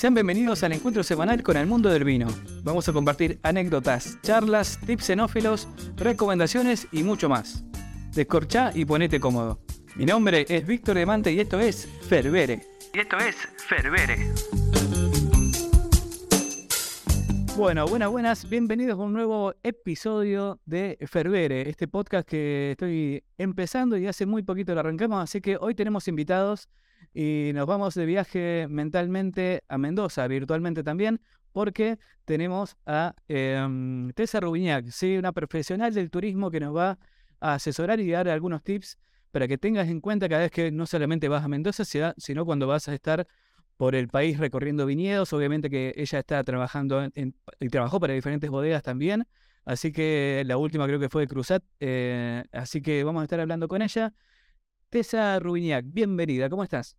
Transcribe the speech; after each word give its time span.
Sean 0.00 0.14
bienvenidos 0.14 0.62
al 0.62 0.72
encuentro 0.72 1.02
semanal 1.02 1.42
con 1.42 1.58
el 1.58 1.66
mundo 1.66 1.90
del 1.90 2.04
vino. 2.04 2.26
Vamos 2.62 2.88
a 2.88 2.92
compartir 2.94 3.38
anécdotas, 3.42 4.18
charlas, 4.22 4.80
tips 4.86 5.04
xenófilos, 5.04 5.68
recomendaciones 5.94 6.88
y 6.90 7.02
mucho 7.02 7.28
más. 7.28 7.66
Descorchá 8.14 8.70
y 8.74 8.86
ponete 8.86 9.20
cómodo. 9.20 9.60
Mi 9.96 10.06
nombre 10.06 10.46
es 10.48 10.66
Víctor 10.66 10.96
Demante 10.96 11.30
y 11.30 11.40
esto 11.40 11.60
es 11.60 11.86
Ferbere. 12.08 12.62
Y 12.94 13.00
esto 13.00 13.18
es 13.18 13.36
Ferbere. 13.68 14.32
Bueno, 17.58 17.86
buenas, 17.86 18.08
buenas. 18.08 18.48
Bienvenidos 18.48 18.98
a 18.98 19.02
un 19.02 19.12
nuevo 19.12 19.52
episodio 19.62 20.60
de 20.64 20.96
Ferbere, 21.10 21.68
este 21.68 21.88
podcast 21.88 22.26
que 22.26 22.70
estoy 22.70 23.22
empezando 23.36 23.98
y 23.98 24.06
hace 24.06 24.24
muy 24.24 24.44
poquito 24.44 24.72
lo 24.72 24.80
arrancamos, 24.80 25.22
así 25.22 25.42
que 25.42 25.58
hoy 25.60 25.74
tenemos 25.74 26.08
invitados 26.08 26.70
y 27.12 27.50
nos 27.54 27.66
vamos 27.66 27.94
de 27.94 28.06
viaje 28.06 28.66
mentalmente 28.68 29.64
a 29.68 29.78
Mendoza, 29.78 30.26
virtualmente 30.28 30.82
también, 30.82 31.20
porque 31.52 31.98
tenemos 32.24 32.76
a 32.86 33.14
eh, 33.28 34.12
Tessa 34.14 34.40
Rubignac, 34.40 34.88
¿sí? 34.90 35.16
una 35.16 35.32
profesional 35.32 35.92
del 35.92 36.10
turismo 36.10 36.50
que 36.50 36.60
nos 36.60 36.76
va 36.76 36.98
a 37.40 37.54
asesorar 37.54 38.00
y 38.00 38.10
dar 38.10 38.28
algunos 38.28 38.62
tips 38.62 38.98
para 39.30 39.48
que 39.48 39.58
tengas 39.58 39.88
en 39.88 40.00
cuenta 40.00 40.28
cada 40.28 40.42
vez 40.42 40.50
que 40.50 40.70
no 40.70 40.86
solamente 40.86 41.28
vas 41.28 41.44
a 41.44 41.48
Mendoza, 41.48 41.84
sino 41.84 42.44
cuando 42.44 42.66
vas 42.66 42.88
a 42.88 42.94
estar 42.94 43.26
por 43.76 43.94
el 43.94 44.08
país 44.08 44.38
recorriendo 44.38 44.84
viñedos. 44.86 45.32
Obviamente 45.32 45.70
que 45.70 45.94
ella 45.96 46.18
está 46.18 46.44
trabajando 46.44 47.08
y 47.14 47.68
trabajó 47.68 47.98
para 47.98 48.12
diferentes 48.12 48.50
bodegas 48.50 48.82
también. 48.82 49.26
Así 49.64 49.92
que 49.92 50.42
la 50.46 50.56
última 50.56 50.86
creo 50.86 50.98
que 51.00 51.08
fue 51.08 51.22
de 51.22 51.28
Cruzat. 51.28 51.62
Eh, 51.78 52.44
así 52.52 52.82
que 52.82 53.04
vamos 53.04 53.20
a 53.20 53.24
estar 53.24 53.40
hablando 53.40 53.68
con 53.68 53.82
ella. 53.82 54.12
Tessa 54.90 55.38
Rubignac, 55.38 55.84
bienvenida, 55.86 56.50
¿cómo 56.50 56.64
estás? 56.64 56.96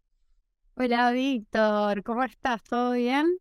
Hola 0.76 1.12
Víctor, 1.12 2.02
¿cómo 2.04 2.24
estás? 2.24 2.64
¿Todo 2.64 2.94
bien? 2.94 3.38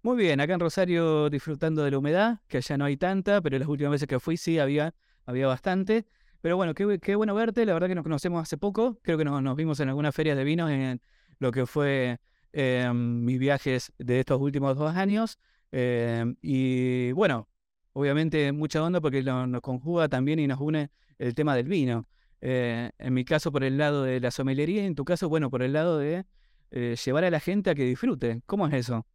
Muy 0.00 0.16
bien, 0.16 0.40
acá 0.40 0.54
en 0.54 0.60
Rosario 0.60 1.28
disfrutando 1.28 1.84
de 1.84 1.90
la 1.90 1.98
humedad, 1.98 2.40
que 2.48 2.56
allá 2.56 2.78
no 2.78 2.86
hay 2.86 2.96
tanta, 2.96 3.42
pero 3.42 3.58
las 3.58 3.68
últimas 3.68 3.92
veces 3.92 4.08
que 4.08 4.18
fui 4.18 4.38
sí 4.38 4.58
había, 4.58 4.94
había 5.26 5.48
bastante. 5.48 6.06
Pero 6.40 6.56
bueno, 6.56 6.72
qué, 6.72 6.98
qué 6.98 7.14
bueno 7.14 7.34
verte, 7.34 7.66
la 7.66 7.74
verdad 7.74 7.88
que 7.88 7.94
nos 7.94 8.04
conocemos 8.04 8.40
hace 8.40 8.56
poco, 8.56 8.98
creo 9.02 9.18
que 9.18 9.24
nos, 9.26 9.54
vimos 9.54 9.78
en 9.80 9.90
algunas 9.90 10.14
ferias 10.14 10.38
de 10.38 10.44
vinos 10.44 10.70
en 10.70 11.02
lo 11.38 11.52
que 11.52 11.66
fue 11.66 12.20
em, 12.52 13.22
mis 13.22 13.38
viajes 13.38 13.92
de 13.98 14.20
estos 14.20 14.40
últimos 14.40 14.78
dos 14.78 14.96
años. 14.96 15.38
Em, 15.72 16.36
y 16.40 17.12
bueno, 17.12 17.50
obviamente 17.92 18.50
mucha 18.52 18.82
onda 18.82 19.02
porque 19.02 19.22
nos 19.22 19.60
conjuga 19.60 20.08
también 20.08 20.38
y 20.38 20.46
nos 20.46 20.58
une 20.58 20.90
el 21.18 21.34
tema 21.34 21.54
del 21.54 21.68
vino. 21.68 22.08
Eh, 22.46 22.90
en 22.98 23.14
mi 23.14 23.24
caso 23.24 23.50
por 23.50 23.64
el 23.64 23.78
lado 23.78 24.02
de 24.02 24.20
la 24.20 24.30
somelería 24.30 24.82
y 24.82 24.86
en 24.86 24.94
tu 24.94 25.06
caso, 25.06 25.30
bueno, 25.30 25.48
por 25.48 25.62
el 25.62 25.72
lado 25.72 25.96
de 25.96 26.26
eh, 26.72 26.94
llevar 27.02 27.24
a 27.24 27.30
la 27.30 27.40
gente 27.40 27.70
a 27.70 27.74
que 27.74 27.84
disfrute. 27.86 28.42
¿Cómo 28.44 28.66
es 28.66 28.74
eso? 28.74 29.06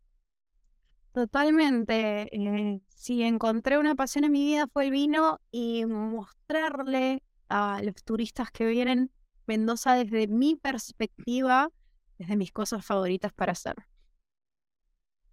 Totalmente. 1.11 2.27
Eh, 2.35 2.81
si 2.87 3.21
encontré 3.21 3.77
una 3.77 3.93
pasión 3.93 4.23
en 4.23 4.31
mi 4.31 4.45
vida 4.45 4.65
fue 4.73 4.85
el 4.85 4.91
vino 4.91 5.39
y 5.51 5.85
mostrarle 5.85 7.21
a 7.49 7.79
los 7.83 8.03
turistas 8.03 8.49
que 8.49 8.65
vienen 8.65 9.11
Mendoza 9.45 9.93
desde 9.93 10.27
mi 10.27 10.55
perspectiva, 10.55 11.69
desde 12.17 12.35
mis 12.35 12.51
cosas 12.51 12.83
favoritas 12.83 13.31
para 13.31 13.51
hacer. 13.51 13.75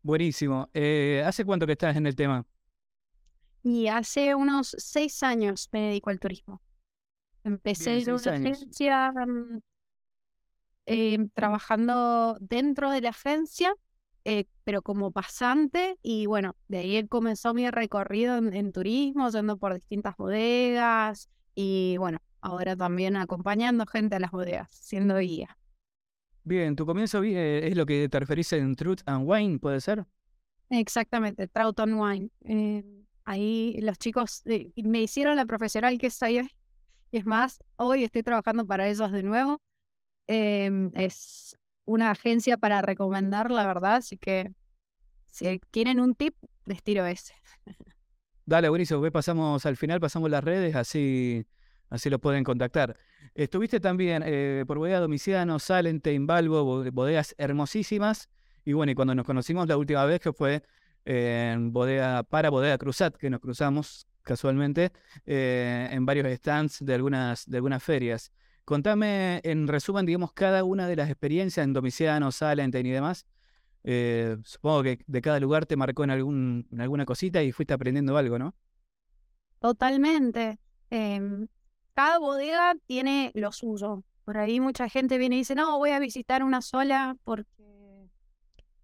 Buenísimo. 0.02 0.68
¿Hace 1.24 1.46
cuánto 1.46 1.64
que 1.64 1.72
estás 1.72 1.96
en 1.96 2.06
el 2.06 2.14
tema? 2.14 2.44
Y 3.62 3.86
hace 3.86 4.34
unos 4.34 4.76
seis 4.78 5.22
años 5.22 5.70
me 5.72 5.80
dedico 5.80 6.10
al 6.10 6.20
turismo. 6.20 6.60
Empecé 7.46 7.98
en 8.02 8.10
una 8.10 8.32
agencia 8.32 9.12
mm, 9.12 9.60
em, 10.86 11.28
trabajando 11.28 12.36
dentro 12.40 12.90
de 12.90 13.00
la 13.00 13.10
agencia, 13.10 13.72
eh, 14.24 14.46
pero 14.64 14.82
como 14.82 15.12
pasante, 15.12 15.96
y 16.02 16.26
bueno, 16.26 16.56
de 16.66 16.78
ahí 16.78 17.06
comenzó 17.06 17.54
mi 17.54 17.70
recorrido 17.70 18.36
en, 18.36 18.72
turismo, 18.72 19.30
yendo 19.30 19.56
por 19.58 19.74
distintas 19.74 20.16
bodegas, 20.16 21.30
y 21.54 21.94
bueno, 21.98 22.18
ahora 22.40 22.74
también 22.74 23.14
acompañando 23.14 23.86
gente 23.86 24.16
a 24.16 24.18
las 24.18 24.32
bodegas, 24.32 24.68
siendo 24.72 25.16
guía. 25.18 25.56
Bien, 26.42 26.74
tu 26.74 26.84
comienzo 26.84 27.22
eh, 27.22 27.68
es 27.68 27.76
lo 27.76 27.86
que 27.86 28.08
te 28.08 28.18
referís 28.18 28.52
en 28.54 28.74
Truth 28.74 29.02
and 29.06 29.22
Wine, 29.24 29.60
¿puede 29.60 29.80
ser? 29.80 30.04
Exactamente, 30.68 31.46
Trout 31.46 31.78
and 31.78 31.94
Wine. 31.94 32.30
Em, 32.40 33.06
ahí 33.24 33.78
los 33.82 33.98
chicos 33.98 34.42
eh, 34.46 34.72
me 34.82 35.02
hicieron 35.02 35.36
la 35.36 35.46
profesional 35.46 35.96
que 35.96 36.10
soy 36.10 36.38
es 37.12 37.26
más, 37.26 37.62
hoy 37.76 38.04
estoy 38.04 38.22
trabajando 38.22 38.66
para 38.66 38.88
ellos 38.88 39.10
de 39.12 39.22
nuevo. 39.22 39.60
Em, 40.26 40.90
es 40.94 41.56
una 41.84 42.10
agencia 42.10 42.56
para 42.56 42.82
recomendar, 42.82 43.50
la 43.50 43.66
verdad, 43.66 43.96
así 43.96 44.18
que 44.18 44.52
si 45.26 45.60
quieren 45.70 46.00
un 46.00 46.14
tip, 46.14 46.34
les 46.64 46.82
tiro 46.82 47.06
ese. 47.06 47.34
Dale, 48.44 48.68
buenísimo. 48.68 49.02
Pasamos 49.10 49.66
al 49.66 49.76
final, 49.76 50.00
pasamos 50.00 50.30
las 50.30 50.42
redes, 50.42 50.74
así, 50.76 51.46
así 51.90 52.10
lo 52.10 52.18
pueden 52.18 52.44
contactar. 52.44 52.96
Estuviste 53.34 53.80
también 53.80 54.22
eh, 54.24 54.64
por 54.66 54.78
Bodega 54.78 55.00
Domiciano, 55.00 55.58
Salente, 55.58 56.12
Invalvo, 56.12 56.90
bodegas 56.90 57.34
hermosísimas. 57.38 58.28
Y 58.64 58.72
bueno, 58.72 58.92
y 58.92 58.94
cuando 58.94 59.14
nos 59.14 59.26
conocimos 59.26 59.68
la 59.68 59.76
última 59.76 60.04
vez, 60.06 60.20
que 60.20 60.32
fue 60.32 60.62
en 61.04 61.72
bodega, 61.72 62.22
para 62.24 62.50
Bodega 62.50 62.78
Cruzat, 62.78 63.16
que 63.16 63.30
nos 63.30 63.40
cruzamos 63.40 64.06
casualmente, 64.26 64.92
eh, 65.24 65.88
en 65.90 66.04
varios 66.04 66.26
stands 66.36 66.84
de 66.84 66.94
algunas, 66.94 67.46
de 67.46 67.56
algunas 67.56 67.82
ferias. 67.82 68.32
Contame 68.64 69.40
en 69.44 69.68
resumen, 69.68 70.04
digamos, 70.04 70.32
cada 70.32 70.64
una 70.64 70.88
de 70.88 70.96
las 70.96 71.08
experiencias 71.08 71.64
en 71.64 71.72
Domiciano, 71.72 72.32
Salenten 72.32 72.84
y 72.84 72.90
demás. 72.90 73.24
Eh, 73.84 74.36
supongo 74.42 74.82
que 74.82 74.98
de 75.06 75.22
cada 75.22 75.38
lugar 75.38 75.64
te 75.64 75.76
marcó 75.76 76.02
en, 76.02 76.10
algún, 76.10 76.66
en 76.72 76.80
alguna 76.80 77.06
cosita 77.06 77.42
y 77.42 77.52
fuiste 77.52 77.72
aprendiendo 77.72 78.16
algo, 78.16 78.38
¿no? 78.38 78.54
Totalmente. 79.60 80.58
Em, 80.90 81.46
cada 81.94 82.18
bodega 82.18 82.74
tiene 82.86 83.30
lo 83.34 83.52
suyo. 83.52 84.02
Por 84.24 84.38
ahí 84.38 84.58
mucha 84.58 84.88
gente 84.88 85.18
viene 85.18 85.36
y 85.36 85.38
dice, 85.38 85.54
no, 85.54 85.78
voy 85.78 85.90
a 85.90 86.00
visitar 86.00 86.42
una 86.42 86.60
sola 86.60 87.16
porque 87.22 88.10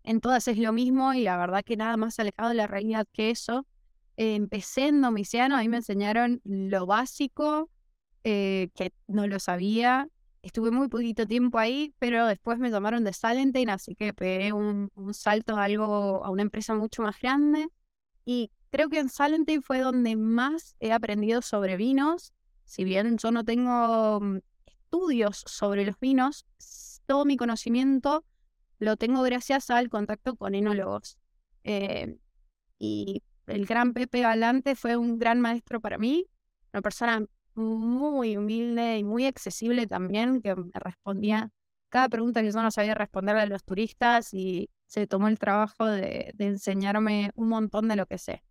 en 0.04 0.20
todas 0.20 0.46
es 0.46 0.58
lo 0.58 0.72
mismo 0.72 1.12
y 1.14 1.24
la 1.24 1.36
verdad 1.36 1.64
que 1.64 1.76
nada 1.76 1.96
más 1.96 2.20
alejado 2.20 2.50
de 2.50 2.54
la 2.54 2.68
realidad 2.68 3.06
que 3.12 3.30
eso 3.30 3.66
empecé 4.16 4.88
en 4.88 5.00
Domiciano, 5.00 5.56
ahí 5.56 5.68
me 5.68 5.78
enseñaron 5.78 6.40
lo 6.44 6.86
básico, 6.86 7.70
eh, 8.24 8.70
que 8.74 8.92
no 9.06 9.26
lo 9.26 9.38
sabía. 9.38 10.08
Estuve 10.42 10.70
muy 10.70 10.88
poquito 10.88 11.26
tiempo 11.26 11.58
ahí, 11.58 11.94
pero 11.98 12.26
después 12.26 12.58
me 12.58 12.70
tomaron 12.70 13.04
de 13.04 13.12
Salentine, 13.12 13.72
así 13.72 13.94
que 13.94 14.12
pegué 14.12 14.52
un, 14.52 14.90
salto 15.12 15.56
a 15.56 15.64
algo, 15.64 16.24
a 16.24 16.30
una 16.30 16.42
empresa 16.42 16.74
mucho 16.74 17.02
más 17.02 17.20
grande. 17.20 17.68
Y 18.24 18.50
creo 18.70 18.88
que 18.88 18.98
en 18.98 19.08
Salentine 19.08 19.62
fue 19.62 19.80
donde 19.80 20.16
más 20.16 20.76
he 20.80 20.92
aprendido 20.92 21.42
sobre 21.42 21.76
vinos. 21.76 22.32
Si 22.64 22.84
bien 22.84 23.18
yo 23.18 23.30
no 23.30 23.44
tengo 23.44 24.20
mm, 24.20 24.38
estudios 24.66 25.42
sobre 25.46 25.84
los 25.84 25.98
vinos, 26.00 26.46
todo 27.06 27.24
mi 27.24 27.36
conocimiento 27.36 28.24
lo 28.78 28.96
tengo 28.96 29.22
gracias 29.22 29.70
al 29.70 29.88
contacto 29.88 30.34
con 30.34 30.54
enólogos. 30.56 31.18
Eh, 31.62 32.18
y 32.78 33.22
el 33.52 33.66
gran 33.66 33.92
Pepe 33.92 34.20
Galante 34.20 34.74
fue 34.74 34.96
un 34.96 35.18
gran 35.18 35.40
maestro 35.40 35.80
para 35.80 35.98
mí, 35.98 36.26
una 36.72 36.82
persona 36.82 37.24
muy 37.54 38.36
humilde 38.36 38.98
y 38.98 39.04
muy 39.04 39.26
accesible 39.26 39.86
también, 39.86 40.40
que 40.40 40.56
me 40.56 40.70
respondía 40.74 41.50
cada 41.90 42.08
pregunta 42.08 42.40
que 42.40 42.50
yo 42.50 42.62
no 42.62 42.70
sabía 42.70 42.94
responderle 42.94 43.42
a 43.42 43.46
los 43.46 43.62
turistas 43.64 44.32
y 44.32 44.70
se 44.86 45.06
tomó 45.06 45.28
el 45.28 45.38
trabajo 45.38 45.84
de, 45.86 46.34
enseñarme 46.38 47.30
un 47.34 47.48
montón 47.48 47.88
de 47.88 47.96
lo 47.96 48.06
que 48.06 48.16
sé. 48.16 48.42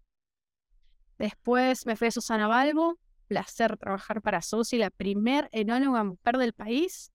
Después 1.17 1.87
me 1.87 1.95
fui 1.95 2.09
a 2.09 2.11
Susana 2.11 2.47
Balbo, 2.47 2.99
placer 3.27 3.77
trabajar 3.77 4.21
para 4.21 4.43
Susi, 4.43 4.77
la 4.77 4.91
primer 4.91 5.49
enóloga 5.51 6.03
mujer 6.03 6.37
del 6.37 6.53
país. 6.53 7.11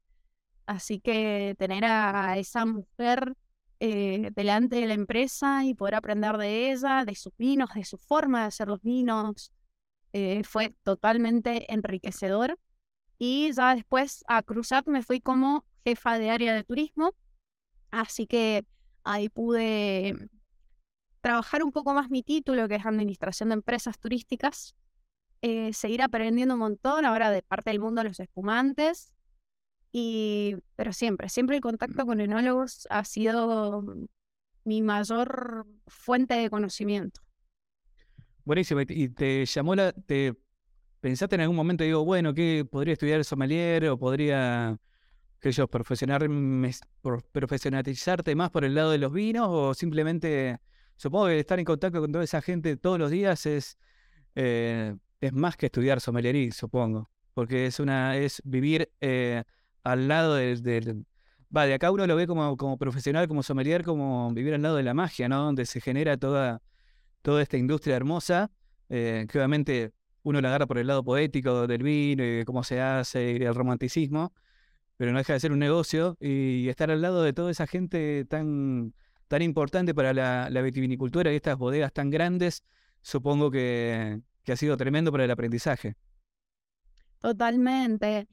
Así 0.67 0.99
que 0.99 1.55
tener 1.59 1.85
a 1.85 2.37
esa 2.39 2.67
mujer 2.67 3.37
eh, 3.79 4.31
delante 4.35 4.77
de 4.77 4.87
la 4.87 4.95
empresa 4.95 5.65
y 5.65 5.75
poder 5.75 5.97
aprender 5.97 6.37
de 6.39 6.73
ella, 6.73 7.05
de 7.05 7.15
sus 7.15 7.37
vinos, 7.37 7.71
de 7.75 7.85
su 7.85 7.99
forma 7.99 8.41
de 8.41 8.47
hacer 8.47 8.69
los 8.69 8.83
vinos. 8.83 9.53
Eh, 10.13 10.45
fue 10.45 10.75
totalmente 10.83 11.73
enriquecedor. 11.73 12.59
Y 13.19 13.53
ya 13.53 13.75
después 13.75 14.25
a 14.29 14.43
Cruzat 14.43 14.87
me 14.87 15.03
fui 15.03 15.21
como 15.21 15.65
jefa 15.85 16.19
de 16.19 16.31
área 16.31 16.55
de 16.55 16.65
turismo. 16.65 17.15
Así 17.91 18.27
que 18.27 18.65
ahí 19.05 19.29
pude 19.29 20.29
trabajar 21.21 21.63
un 21.63 21.73
poco 21.73 21.93
más 21.93 22.11
mi 22.11 22.23
título, 22.23 22.69
que 22.69 22.77
es 22.77 22.87
Administración 22.87 23.51
de 23.51 23.55
Empresas 23.55 23.99
Turísticas. 23.99 24.75
Eh, 25.43 25.73
seguir 25.73 26.03
aprendiendo 26.03 26.55
un 26.55 26.61
montón 26.61 27.05
ahora 27.05 27.31
de 27.31 27.43
parte 27.43 27.71
del 27.71 27.81
mundo 27.81 28.03
de 28.03 28.09
los 28.09 28.21
espumantes 28.21 29.16
y, 29.93 30.57
pero 30.75 30.93
siempre, 30.93 31.29
siempre 31.29 31.57
el 31.57 31.63
contacto 31.63 32.07
con 32.07 32.21
enólogos 32.21 32.87
ha 32.91 33.05
sido 33.05 33.85
mi 34.65 34.83
mayor 34.83 35.67
fuente 35.87 36.35
de 36.35 36.51
conocimiento. 36.51 37.21
Buenísimo. 38.45 38.81
¿Y 38.81 39.09
te 39.09 39.47
llamó 39.47 39.75
la... 39.75 39.93
Te, 39.93 40.35
¿Pensaste 41.01 41.37
en 41.37 41.43
algún 41.43 41.57
momento, 41.57 41.85
digo, 41.85 42.05
bueno, 42.05 42.35
que 42.35 42.67
podría 42.69 42.95
estudiar 42.95 43.25
sommelier 43.25 43.87
o 43.89 43.99
podría, 43.99 44.79
que 45.41 45.51
ellos 45.51 45.69
profesionalizarte 45.69 48.35
más 48.35 48.51
por 48.51 48.65
el 48.65 48.75
lado 48.75 48.91
de 48.91 48.99
los 48.99 49.13
vinos 49.13 49.47
o 49.49 49.75
simplemente, 49.75 50.59
supongo 50.97 51.27
que 51.27 51.39
estar 51.39 51.59
en 51.59 51.65
contacto 51.65 52.01
con 52.01 52.11
toda 52.11 52.25
esa 52.25 52.43
gente 52.43 52.77
todos 52.77 52.99
los 52.99 53.11
días 53.11 53.47
es, 53.47 53.79
eh, 54.35 54.97
es 55.21 55.33
más 55.33 55.57
que 55.57 55.67
estudiar 55.67 56.01
sommelería, 56.01 56.51
supongo, 56.51 57.11
porque 57.35 57.67
es 57.67 57.79
una 57.79 58.17
es 58.17 58.43
vivir 58.45 58.91
eh, 59.01 59.45
al 59.87 60.09
lado 60.09 60.35
del, 60.35 61.07
va, 61.57 61.67
de 61.67 61.75
acá 61.75 61.93
uno 61.93 62.07
lo 62.07 62.17
ve 62.17 62.27
como, 62.27 62.57
como 62.57 62.77
profesional, 62.77 63.29
como 63.29 63.43
sommelier, 63.43 63.85
como 63.85 64.33
vivir 64.33 64.55
al 64.55 64.63
lado 64.63 64.77
de 64.77 64.83
la 64.83 64.95
magia, 64.95 65.29
¿no? 65.29 65.45
Donde 65.45 65.65
se 65.65 65.81
genera 65.81 66.17
toda, 66.17 66.61
toda 67.23 67.41
esta 67.41 67.57
industria 67.57 67.95
hermosa, 67.95 68.51
eh, 68.89 69.27
que 69.31 69.39
obviamente 69.39 69.93
uno 70.25 70.41
la 70.41 70.49
agarra 70.49 70.67
por 70.67 70.79
el 70.79 70.89
lado 70.89 71.05
poético 71.05 71.69
del 71.69 71.85
vino 71.85 72.25
y 72.25 72.39
de 72.39 72.45
cómo 72.45 72.65
se 72.65 72.81
hace 72.81 73.33
y 73.33 73.45
el 73.45 73.55
romanticismo, 73.55 74.33
pero 74.97 75.13
no 75.13 75.19
deja 75.19 75.35
de 75.35 75.41
ser 75.41 75.53
un 75.53 75.61
negocio 75.61 76.17
y 76.21 76.69
estar 76.69 76.91
al 76.91 77.01
lado 77.01 77.23
de 77.23 77.33
toda 77.33 77.53
esa 77.53 77.69
gente 77.69 78.25
tan, 78.25 78.93
tan 79.29 79.43
importante 79.43 79.95
para 79.95 80.13
la, 80.13 80.51
la 80.51 80.63
vitivinicultura 80.63 81.33
y 81.33 81.37
estas 81.37 81.57
bodegas 81.57 81.93
tan 81.93 82.11
grandes, 82.11 82.65
supongo 83.03 83.53
que, 83.53 84.21
que 84.43 84.51
ha 84.51 84.57
sido 84.57 84.77
tremendo 84.77 85.13
para 85.13 85.25
el 85.25 85.31
aprendizaje. 85.31 85.95
Totalmente. 87.21 88.27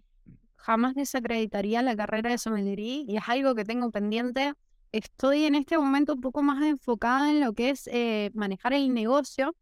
Jamás 0.63 0.95
desacreditaría 0.95 1.81
la 1.81 1.93
carrera 1.93 2.29
de 2.29 2.37
sommelier 2.37 2.79
y 2.79 3.17
es 3.17 3.23
algo 3.27 3.53
que 3.53 3.65
tengo 3.65 3.91
pendiente. 3.91 4.53
Estoy 4.93 5.43
en 5.43 5.55
este 5.55 5.77
momento 5.77 6.13
un 6.13 6.21
poco 6.21 6.41
más 6.41 6.63
enfocada 6.63 7.31
en 7.31 7.41
lo 7.41 7.51
que 7.51 7.71
es 7.71 7.87
eh, 7.87 8.31
manejar 8.33 8.71
el 8.71 8.93
negocio, 8.93 9.57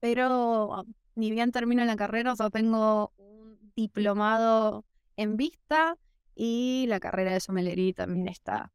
pero 0.00 0.84
ni 1.14 1.30
bien 1.30 1.52
termino 1.52 1.84
la 1.84 1.94
carrera, 1.94 2.34
o 2.36 2.50
tengo 2.50 3.12
un 3.16 3.58
diplomado 3.76 4.84
en 5.16 5.36
vista 5.36 5.96
y 6.34 6.86
la 6.88 6.98
carrera 6.98 7.32
de 7.32 7.38
sommelier 7.38 7.94
también 7.94 8.26
está 8.26 8.72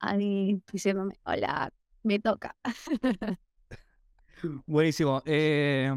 ahí 0.00 0.60
diciéndome, 0.72 1.14
hola, 1.22 1.72
me 2.02 2.18
toca. 2.18 2.56
Buenísimo. 4.66 5.22
Eh, 5.26 5.92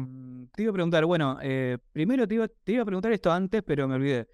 te 0.54 0.62
iba 0.62 0.70
a 0.70 0.74
preguntar, 0.74 1.04
bueno, 1.06 1.38
eh, 1.42 1.78
primero 1.90 2.28
te 2.28 2.34
iba, 2.36 2.44
a 2.44 2.84
preguntar 2.84 3.10
esto 3.10 3.32
antes, 3.32 3.64
pero 3.64 3.88
me 3.88 3.96
olvidé. 3.96 4.28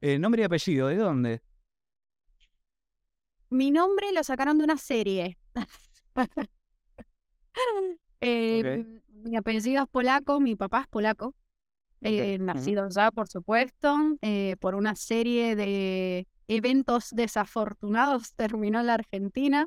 El 0.00 0.20
nombre 0.20 0.42
y 0.42 0.44
apellido, 0.44 0.88
¿de 0.88 0.96
dónde? 0.96 1.42
Mi 3.48 3.70
nombre 3.70 4.12
lo 4.12 4.22
sacaron 4.24 4.58
de 4.58 4.64
una 4.64 4.76
serie. 4.76 5.38
eh, 8.20 8.84
Mi 9.08 9.36
apellido 9.36 9.82
es 9.82 9.88
polaco, 9.88 10.40
mi 10.40 10.56
papá 10.56 10.82
es 10.82 10.88
polaco. 10.88 11.34
Eh, 12.02 12.38
nacido 12.38 12.88
ya, 12.90 13.10
por 13.10 13.26
supuesto, 13.26 13.96
eh, 14.20 14.56
por 14.60 14.74
una 14.74 14.94
serie 14.94 15.56
de 15.56 16.28
eventos 16.46 17.08
desafortunados 17.10 18.34
terminó 18.34 18.80
en 18.80 18.86
la 18.86 18.94
Argentina 18.94 19.66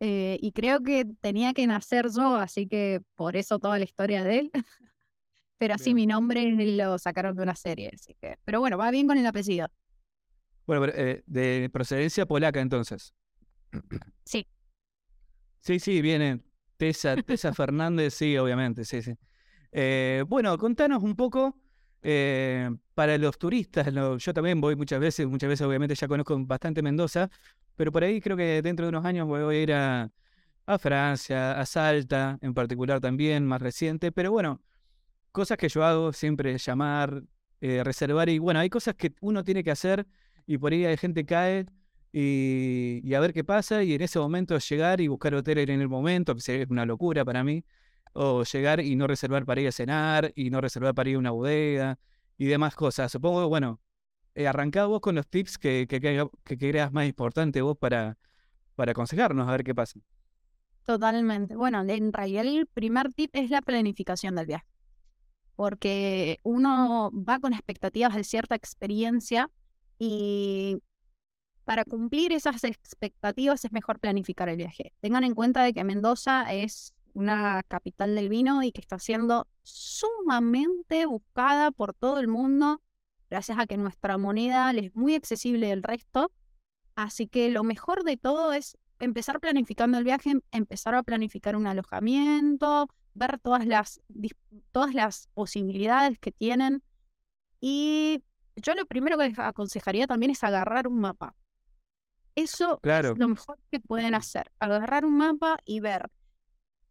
eh, 0.00 0.38
y 0.40 0.50
creo 0.52 0.80
que 0.80 1.04
tenía 1.20 1.52
que 1.52 1.66
nacer 1.66 2.08
yo, 2.10 2.34
así 2.36 2.66
que 2.66 3.02
por 3.14 3.36
eso 3.36 3.58
toda 3.58 3.78
la 3.78 3.84
historia 3.84 4.24
de 4.24 4.38
él. 4.38 4.50
pero 5.62 5.74
así 5.74 5.94
mi 5.94 6.08
nombre 6.08 6.50
lo 6.76 6.98
sacaron 6.98 7.36
de 7.36 7.44
una 7.44 7.54
serie, 7.54 7.92
así 7.94 8.16
que, 8.20 8.36
pero 8.44 8.58
bueno, 8.58 8.76
va 8.76 8.90
bien 8.90 9.06
con 9.06 9.16
el 9.16 9.24
apellido. 9.24 9.68
Bueno, 10.66 10.88
de 10.88 11.70
procedencia 11.72 12.26
polaca 12.26 12.60
entonces. 12.60 13.14
Sí. 14.24 14.44
Sí, 15.60 15.78
sí, 15.78 16.02
viene 16.02 16.40
Tessa, 16.76 17.14
Tessa 17.14 17.52
Fernández, 17.54 18.12
sí, 18.12 18.36
obviamente, 18.38 18.84
sí, 18.84 19.02
sí. 19.02 19.12
Eh, 19.70 20.24
bueno, 20.26 20.58
contanos 20.58 21.00
un 21.04 21.14
poco 21.14 21.56
eh, 22.02 22.68
para 22.94 23.16
los 23.16 23.38
turistas. 23.38 23.86
yo 24.18 24.34
también 24.34 24.60
voy 24.60 24.74
muchas 24.74 24.98
veces, 24.98 25.28
muchas 25.28 25.48
veces 25.48 25.64
obviamente 25.64 25.94
ya 25.94 26.08
conozco 26.08 26.36
bastante 26.44 26.82
Mendoza, 26.82 27.30
pero 27.76 27.92
por 27.92 28.02
ahí 28.02 28.20
creo 28.20 28.36
que 28.36 28.62
dentro 28.62 28.86
de 28.86 28.88
unos 28.88 29.04
años 29.04 29.28
voy 29.28 29.54
a 29.54 29.62
ir 29.62 29.72
a, 29.72 30.10
Francia, 30.80 31.52
a 31.52 31.64
Salta 31.66 32.36
en 32.40 32.52
particular 32.52 32.98
también, 32.98 33.46
más 33.46 33.62
reciente. 33.62 34.10
Pero 34.10 34.32
bueno, 34.32 34.60
cosas 35.32 35.58
que 35.58 35.68
yo 35.68 35.84
hago 35.84 36.12
siempre 36.12 36.56
llamar, 36.58 37.22
eh, 37.60 37.82
reservar 37.84 38.28
y 38.28 38.38
bueno, 38.38 38.60
hay 38.60 38.70
cosas 38.70 38.94
que 38.94 39.14
uno 39.20 39.42
tiene 39.44 39.64
que 39.64 39.70
hacer 39.70 40.06
y 40.46 40.58
por 40.58 40.72
ahí 40.72 40.84
hay 40.84 40.96
gente 40.96 41.24
cae 41.24 41.66
y, 42.12 43.14
a 43.14 43.20
ver 43.20 43.32
qué 43.32 43.42
pasa 43.42 43.82
y 43.82 43.94
en 43.94 44.02
ese 44.02 44.18
momento 44.18 44.58
llegar 44.58 45.00
y 45.00 45.08
buscar 45.08 45.34
hotel 45.34 45.58
en 45.58 45.80
el 45.80 45.88
momento, 45.88 46.34
que 46.34 46.62
es 46.62 46.70
una 46.70 46.84
locura 46.84 47.24
para 47.24 47.42
mí 47.42 47.64
o 48.12 48.44
llegar 48.44 48.80
y 48.80 48.94
no 48.96 49.06
reservar 49.06 49.46
para 49.46 49.60
ir 49.62 49.68
a 49.68 49.72
cenar 49.72 50.32
y 50.36 50.50
no 50.50 50.60
reservar 50.60 50.94
para 50.94 51.08
ir 51.08 51.16
a 51.16 51.18
una 51.18 51.30
bodega 51.30 51.98
y 52.36 52.46
demás 52.46 52.74
cosas. 52.74 53.10
Supongo, 53.10 53.48
bueno, 53.48 53.80
eh, 54.34 54.46
arrancado 54.46 54.88
vos 54.88 55.00
con 55.00 55.14
los 55.14 55.26
tips 55.26 55.58
que, 55.58 55.86
que, 55.88 56.00
que, 56.00 56.58
creas 56.58 56.92
más 56.92 57.06
importante 57.06 57.62
vos 57.62 57.76
para, 57.78 58.18
para 58.74 58.92
aconsejarnos 58.92 59.48
a 59.48 59.52
ver 59.52 59.64
qué 59.64 59.74
pasa. 59.74 60.00
Totalmente. 60.84 61.54
Bueno, 61.54 61.82
en 61.82 62.12
realidad 62.12 62.44
el 62.44 62.66
primer 62.66 63.12
tip 63.12 63.30
es 63.34 63.50
la 63.50 63.62
planificación 63.62 64.34
del 64.34 64.46
viaje, 64.46 64.66
porque 65.56 66.40
uno 66.42 67.10
va 67.12 67.38
con 67.38 67.52
expectativas 67.52 68.14
de 68.14 68.24
cierta 68.24 68.54
experiencia 68.54 69.50
y 69.98 70.78
para 71.64 71.84
cumplir 71.84 72.32
esas 72.32 72.64
expectativas 72.64 73.64
es 73.64 73.72
mejor 73.72 74.00
planificar 74.00 74.48
el 74.48 74.56
viaje. 74.56 74.92
Tengan 75.00 75.24
en 75.24 75.34
cuenta 75.34 75.62
de 75.62 75.72
que 75.72 75.84
Mendoza 75.84 76.52
es 76.52 76.94
una 77.14 77.62
capital 77.68 78.14
del 78.14 78.28
vino 78.28 78.62
y 78.62 78.72
que 78.72 78.80
está 78.80 78.98
siendo 78.98 79.46
sumamente 79.62 81.06
buscada 81.06 81.70
por 81.70 81.94
todo 81.94 82.18
el 82.18 82.28
mundo, 82.28 82.80
gracias 83.30 83.58
a 83.58 83.66
que 83.66 83.76
nuestra 83.76 84.18
moneda 84.18 84.70
es 84.72 84.94
muy 84.94 85.14
accesible 85.14 85.68
del 85.68 85.82
resto. 85.82 86.30
Así 86.94 87.26
que 87.26 87.50
lo 87.50 87.64
mejor 87.64 88.04
de 88.04 88.16
todo 88.16 88.52
es 88.52 88.76
empezar 88.98 89.40
planificando 89.40 89.98
el 89.98 90.04
viaje, 90.04 90.34
empezar 90.50 90.94
a 90.94 91.02
planificar 91.02 91.56
un 91.56 91.66
alojamiento, 91.66 92.88
ver 93.14 93.38
todas 93.38 93.66
las, 93.66 94.00
todas 94.70 94.94
las 94.94 95.28
posibilidades 95.34 96.18
que 96.18 96.32
tienen. 96.32 96.82
Y 97.60 98.24
yo 98.56 98.74
lo 98.74 98.86
primero 98.86 99.18
que 99.18 99.28
les 99.28 99.38
aconsejaría 99.38 100.06
también 100.06 100.30
es 100.30 100.42
agarrar 100.44 100.88
un 100.88 101.00
mapa. 101.00 101.34
Eso 102.34 102.80
es 102.82 103.18
lo 103.18 103.28
mejor 103.28 103.58
que 103.70 103.78
pueden 103.78 104.14
hacer, 104.14 104.50
agarrar 104.58 105.04
un 105.04 105.18
mapa 105.18 105.58
y 105.66 105.80
ver 105.80 106.10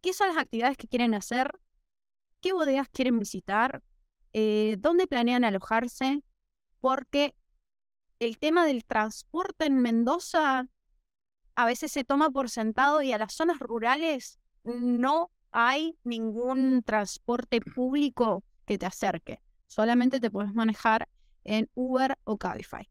qué 0.01 0.13
son 0.13 0.27
las 0.27 0.37
actividades 0.37 0.77
que 0.77 0.87
quieren 0.87 1.15
hacer, 1.15 1.51
qué 2.41 2.53
bodegas 2.53 2.89
quieren 2.89 3.17
visitar, 3.17 3.81
eh, 4.33 4.75
dónde 4.79 5.07
planean 5.07 5.43
alojarse, 5.43 6.23
porque 6.79 7.35
el 8.19 8.37
tema 8.37 8.65
del 8.65 8.85
transporte 8.85 9.65
en 9.65 9.79
Mendoza 9.79 10.67
a 11.55 11.65
veces 11.65 11.91
se 11.91 12.03
toma 12.03 12.29
por 12.29 12.49
sentado 12.49 13.01
y 13.01 13.11
a 13.11 13.17
las 13.17 13.33
zonas 13.33 13.59
rurales 13.59 14.39
no 14.63 15.31
hay 15.51 15.97
ningún 16.03 16.83
transporte 16.83 17.61
público 17.61 18.43
que 18.65 18.77
te 18.77 18.85
acerque. 18.85 19.41
Solamente 19.67 20.19
te 20.19 20.29
puedes 20.29 20.53
manejar 20.53 21.07
en 21.43 21.69
Uber 21.73 22.17
o 22.23 22.37
Cabify. 22.37 22.89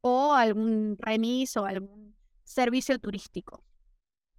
O 0.00 0.34
algún 0.34 0.96
remis 0.98 1.56
o 1.56 1.66
algún 1.66 2.14
servicio 2.44 2.98
turístico. 2.98 3.64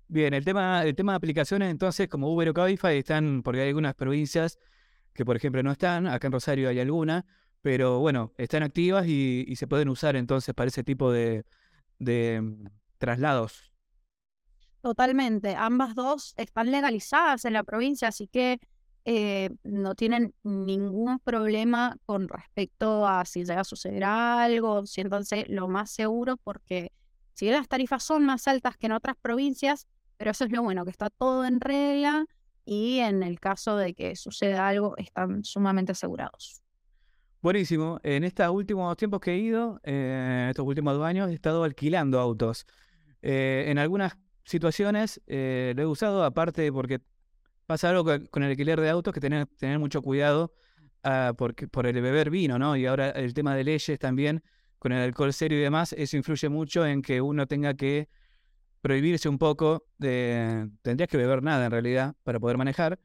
Bien, 0.07 0.33
el 0.33 0.45
tema, 0.45 0.83
el 0.83 0.95
tema 0.95 1.11
de 1.11 1.17
aplicaciones, 1.17 1.69
entonces, 1.69 2.07
como 2.07 2.31
Uber 2.33 2.49
o 2.49 2.53
Cabify, 2.53 2.97
están, 2.97 3.43
porque 3.43 3.61
hay 3.61 3.67
algunas 3.67 3.93
provincias 3.93 4.57
que, 5.13 5.25
por 5.25 5.35
ejemplo, 5.35 5.61
no 5.63 5.71
están, 5.71 6.07
acá 6.07 6.27
en 6.27 6.33
Rosario 6.33 6.69
hay 6.69 6.79
alguna, 6.79 7.25
pero 7.61 7.99
bueno, 7.99 8.33
están 8.37 8.63
activas 8.63 9.05
y, 9.07 9.53
se 9.57 9.67
pueden 9.67 9.89
usar 9.89 10.15
entonces 10.15 10.55
para 10.55 10.69
ese 10.69 10.83
tipo 10.83 11.11
de, 11.11 11.43
mm, 11.99 12.67
traslados. 12.97 13.73
Totalmente, 14.87 15.53
ambas 15.53 15.95
dos 15.95 16.33
están 16.37 16.71
legalizadas 16.71 17.43
en 17.43 17.51
la 17.51 17.63
provincia, 17.63 18.07
así 18.07 18.29
que 18.29 18.57
eh, 19.03 19.49
no 19.65 19.95
tienen 19.95 20.33
ningún 20.43 21.19
problema 21.19 21.97
con 22.05 22.29
respecto 22.29 23.05
a 23.05 23.25
si 23.25 23.43
llega 23.43 23.59
a 23.59 23.65
suceder 23.65 24.05
algo, 24.05 24.85
si 24.85 25.01
entonces 25.01 25.43
lo 25.49 25.67
más 25.67 25.91
seguro, 25.91 26.37
porque 26.37 26.93
si 27.33 27.49
las 27.49 27.67
tarifas 27.67 28.01
son 28.01 28.25
más 28.25 28.47
altas 28.47 28.77
que 28.77 28.85
en 28.85 28.93
otras 28.93 29.17
provincias, 29.21 29.87
pero 30.15 30.31
eso 30.31 30.45
es 30.45 30.53
lo 30.53 30.63
bueno, 30.63 30.85
que 30.85 30.91
está 30.91 31.09
todo 31.09 31.43
en 31.43 31.59
regla 31.59 32.25
y 32.63 32.99
en 32.99 33.23
el 33.23 33.41
caso 33.41 33.75
de 33.75 33.93
que 33.93 34.15
suceda 34.15 34.69
algo 34.69 34.95
están 34.95 35.43
sumamente 35.43 35.91
asegurados. 35.91 36.61
Buenísimo. 37.41 37.99
En 38.03 38.23
estos 38.23 38.47
últimos 38.51 38.95
tiempos 38.95 39.19
que 39.19 39.33
he 39.33 39.37
ido, 39.37 39.81
eh, 39.83 40.47
estos 40.49 40.65
últimos 40.65 40.93
dos 40.93 41.03
años, 41.03 41.29
he 41.29 41.33
estado 41.33 41.65
alquilando 41.65 42.21
autos. 42.21 42.65
Eh, 43.21 43.65
en 43.67 43.79
algunas 43.79 44.15
situaciones 44.47 45.21
eh, 45.27 45.73
lo 45.75 45.83
he 45.83 45.85
usado, 45.85 46.23
aparte 46.23 46.71
porque 46.71 47.01
pasa 47.65 47.89
algo 47.89 48.05
con 48.31 48.43
el 48.43 48.51
alquiler 48.51 48.79
de 48.79 48.89
autos 48.89 49.13
que 49.13 49.19
tener, 49.19 49.45
tener 49.57 49.77
mucho 49.77 50.01
cuidado 50.01 50.53
ah, 51.03 51.33
por 51.35 51.85
el 51.85 52.01
beber 52.01 52.29
vino, 52.29 52.57
¿no? 52.57 52.77
Y 52.77 52.85
ahora 52.85 53.09
el 53.09 53.33
tema 53.33 53.55
de 53.55 53.65
leyes 53.65 53.99
también, 53.99 54.41
con 54.79 54.93
el 54.93 55.01
alcohol 55.03 55.33
serio 55.33 55.57
y 55.59 55.61
demás, 55.61 55.93
eso 55.93 56.15
influye 56.15 56.47
mucho 56.47 56.85
en 56.85 57.01
que 57.01 57.19
uno 57.19 57.45
tenga 57.45 57.73
que 57.73 58.07
prohibirse 58.81 59.27
un 59.27 59.37
poco 59.37 59.85
de... 59.97 60.69
Tendrías 60.81 61.09
que 61.09 61.17
beber 61.17 61.43
nada 61.43 61.65
en 61.65 61.71
realidad 61.71 62.15
para 62.23 62.39
poder 62.39 62.57
manejar, 62.57 62.99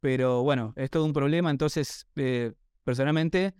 pero 0.00 0.42
bueno, 0.42 0.72
es 0.74 0.90
todo 0.90 1.04
un 1.04 1.12
problema, 1.12 1.50
entonces 1.50 2.08
eh, 2.16 2.54
personalmente 2.82 3.54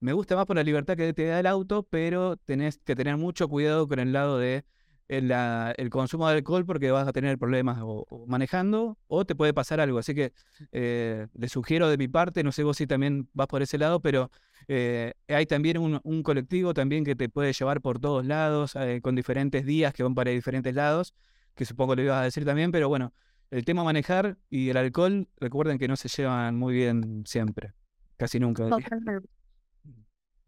me 0.00 0.12
gusta 0.12 0.36
más 0.36 0.44
por 0.44 0.56
la 0.56 0.62
libertad 0.62 0.96
que 0.96 1.14
te 1.14 1.24
da 1.24 1.40
el 1.40 1.46
auto, 1.46 1.84
pero 1.84 2.36
tenés 2.36 2.78
que 2.84 2.94
tener 2.94 3.16
mucho 3.16 3.48
cuidado 3.48 3.88
con 3.88 3.98
el 3.98 4.12
lado 4.12 4.38
de 4.38 4.66
el, 5.08 5.90
consumo 5.90 6.28
de 6.28 6.34
alcohol 6.36 6.64
porque 6.64 6.90
vas 6.90 7.06
a 7.06 7.12
tener 7.12 7.38
problemas 7.38 7.78
o, 7.82 8.24
manejando 8.26 8.98
o 9.08 9.24
te 9.24 9.34
puede 9.34 9.52
pasar 9.52 9.80
algo. 9.80 9.98
Así 9.98 10.14
que 10.14 10.32
eh, 10.72 11.26
le 11.34 11.48
sugiero 11.48 11.88
de 11.88 11.98
mi 11.98 12.08
parte, 12.08 12.42
no 12.42 12.52
sé 12.52 12.62
vos 12.62 12.76
si 12.76 12.86
también 12.86 13.28
vas 13.32 13.46
por 13.46 13.62
ese 13.62 13.78
lado, 13.78 14.00
pero 14.00 14.30
eh, 14.68 15.12
hay 15.28 15.46
también 15.46 15.78
un, 15.78 16.22
colectivo 16.22 16.72
también 16.74 17.04
que 17.04 17.16
te 17.16 17.28
puede 17.28 17.52
llevar 17.52 17.80
por 17.80 17.98
todos 17.98 18.24
lados, 18.24 18.76
eh, 18.76 19.00
con 19.02 19.14
diferentes 19.14 19.66
días 19.66 19.92
que 19.92 20.02
van 20.02 20.14
para 20.14 20.30
diferentes 20.30 20.74
lados, 20.74 21.14
que 21.54 21.64
supongo 21.64 21.96
lo 21.96 22.02
ibas 22.02 22.20
a 22.20 22.24
decir 22.24 22.44
también, 22.44 22.70
pero 22.70 22.88
bueno, 22.88 23.12
el 23.50 23.64
tema 23.64 23.84
manejar 23.84 24.38
y 24.48 24.70
el 24.70 24.76
alcohol, 24.76 25.28
recuerden 25.38 25.78
que 25.78 25.88
no 25.88 25.96
se 25.96 26.08
llevan 26.08 26.56
muy 26.56 26.74
bien 26.74 27.24
siempre, 27.26 27.74
casi 28.16 28.40
nunca. 28.40 28.66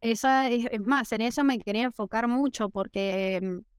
Esa 0.01 0.51
es, 0.51 0.67
es 0.71 0.81
más, 0.83 1.11
en 1.13 1.23
eso 1.23 1.45
me 1.45 1.59
quería 1.59 1.85
enfocar 1.85 2.29
mucho 2.29 2.69
porque 2.69 3.41
mm, 3.43 3.74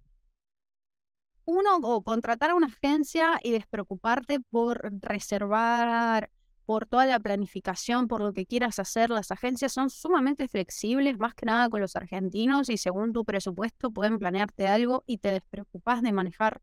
uno, 1.45 1.77
o 1.77 2.03
contratar 2.03 2.51
a 2.51 2.55
una 2.55 2.67
agencia 2.67 3.39
y 3.43 3.51
despreocuparte 3.51 4.39
por 4.39 4.81
reservar, 5.01 6.31
por 6.65 6.87
toda 6.87 7.05
la 7.05 7.19
planificación, 7.19 8.07
por 8.07 8.21
lo 8.21 8.33
que 8.33 8.45
quieras 8.45 8.79
hacer. 8.79 9.09
Las 9.09 9.31
agencias 9.31 9.71
son 9.71 9.89
sumamente 9.89 10.47
flexibles, 10.47 11.17
más 11.19 11.35
que 11.35 11.45
nada 11.45 11.69
con 11.69 11.81
los 11.81 11.95
argentinos, 11.95 12.69
y 12.69 12.77
según 12.77 13.13
tu 13.13 13.23
presupuesto 13.23 13.91
pueden 13.91 14.19
planearte 14.19 14.67
algo 14.67 15.03
y 15.05 15.19
te 15.19 15.31
despreocupas 15.31 16.01
de 16.01 16.11
manejar. 16.11 16.61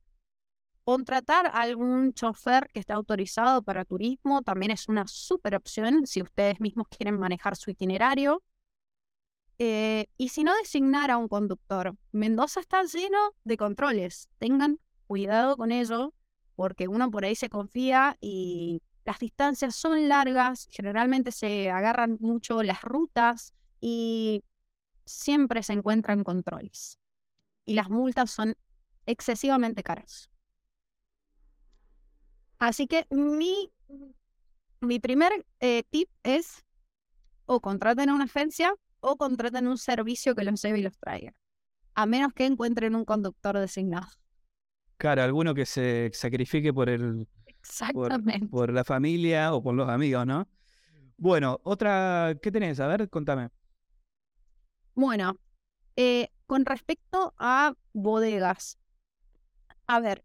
Contratar 0.85 1.47
a 1.47 1.61
algún 1.61 2.13
chofer 2.13 2.69
que 2.73 2.81
esté 2.81 2.93
autorizado 2.93 3.63
para 3.63 3.85
turismo 3.85 4.43
también 4.43 4.73
es 4.73 4.89
una 4.89 5.07
súper 5.07 5.55
opción 5.55 6.07
si 6.07 6.23
ustedes 6.23 6.61
mismos 6.61 6.89
quieren 6.89 7.19
manejar 7.21 7.55
su 7.57 7.71
itinerario. 7.71 8.43
Eh, 9.59 10.07
y 10.17 10.31
si 10.31 10.45
no, 10.45 10.55
designar 10.57 11.11
a 11.11 11.17
un 11.19 11.29
conductor. 11.29 11.97
Mendoza 12.11 12.61
está 12.61 12.83
lleno 12.85 13.19
de 13.45 13.57
controles. 13.57 14.29
Tengan 14.39 14.81
cuidado 15.07 15.57
con 15.57 15.73
ello, 15.73 16.15
porque 16.57 16.89
uno 16.89 17.11
por 17.11 17.25
ahí 17.25 17.35
se 17.35 17.49
confía 17.49 18.17
y 18.21 18.83
las 19.05 19.19
distancias 19.19 19.75
son 19.75 20.09
largas, 20.09 20.69
generalmente 20.71 21.33
se 21.33 21.71
agarran 21.71 22.19
mucho 22.21 22.63
las 22.63 22.83
rutas 22.83 23.53
y 23.81 24.45
siempre 25.05 25.63
se 25.63 25.73
encuentran 25.73 26.25
controles. 26.25 26.99
Y 27.65 27.75
las 27.75 27.91
multas 27.91 28.31
son 28.31 28.57
excesivamente 29.07 29.83
caras. 29.83 30.31
Así 32.59 32.87
que 32.87 33.07
mi, 33.11 33.73
mi 34.81 35.01
primer 35.01 35.45
eh, 35.59 35.83
tip 35.91 36.09
es 36.23 36.65
o 37.47 37.61
contraten 37.61 38.09
a 38.09 38.15
una 38.15 38.25
agencia 38.25 38.73
o 39.03 39.17
contraten 39.17 39.69
un 39.69 39.77
servicio 39.77 40.35
que 40.35 40.45
los 40.45 40.63
lleve 40.63 40.79
y 40.79 40.83
los 40.83 40.97
traiga. 40.97 41.35
A 41.95 42.07
menos 42.07 42.33
que 42.33 42.47
encuentren 42.47 42.95
un 42.95 43.05
conductor 43.05 43.59
designado. 43.59 44.09
Claro, 44.97 45.23
alguno 45.23 45.55
que 45.55 45.67
se 45.67 46.11
sacrifique 46.15 46.73
por 46.73 46.89
el 46.89 47.29
Exactamente. 47.47 48.49
Por, 48.49 48.73
la 48.73 48.85
familia 48.85 49.55
o 49.55 49.63
por 49.63 49.75
los 49.75 49.89
amigos, 49.89 50.27
¿no? 50.27 50.49
Bueno, 51.17 51.61
otra, 51.63 52.35
¿qué 52.43 52.51
tenés? 52.51 52.81
A 52.81 52.87
ver, 52.87 53.09
contame. 53.09 53.51
Bueno, 54.95 55.39
eh, 55.97 56.29
con 56.47 56.65
respecto 56.65 57.35
a 57.39 57.75
bodegas, 57.93 58.79
a 59.87 60.01
ver, 60.01 60.25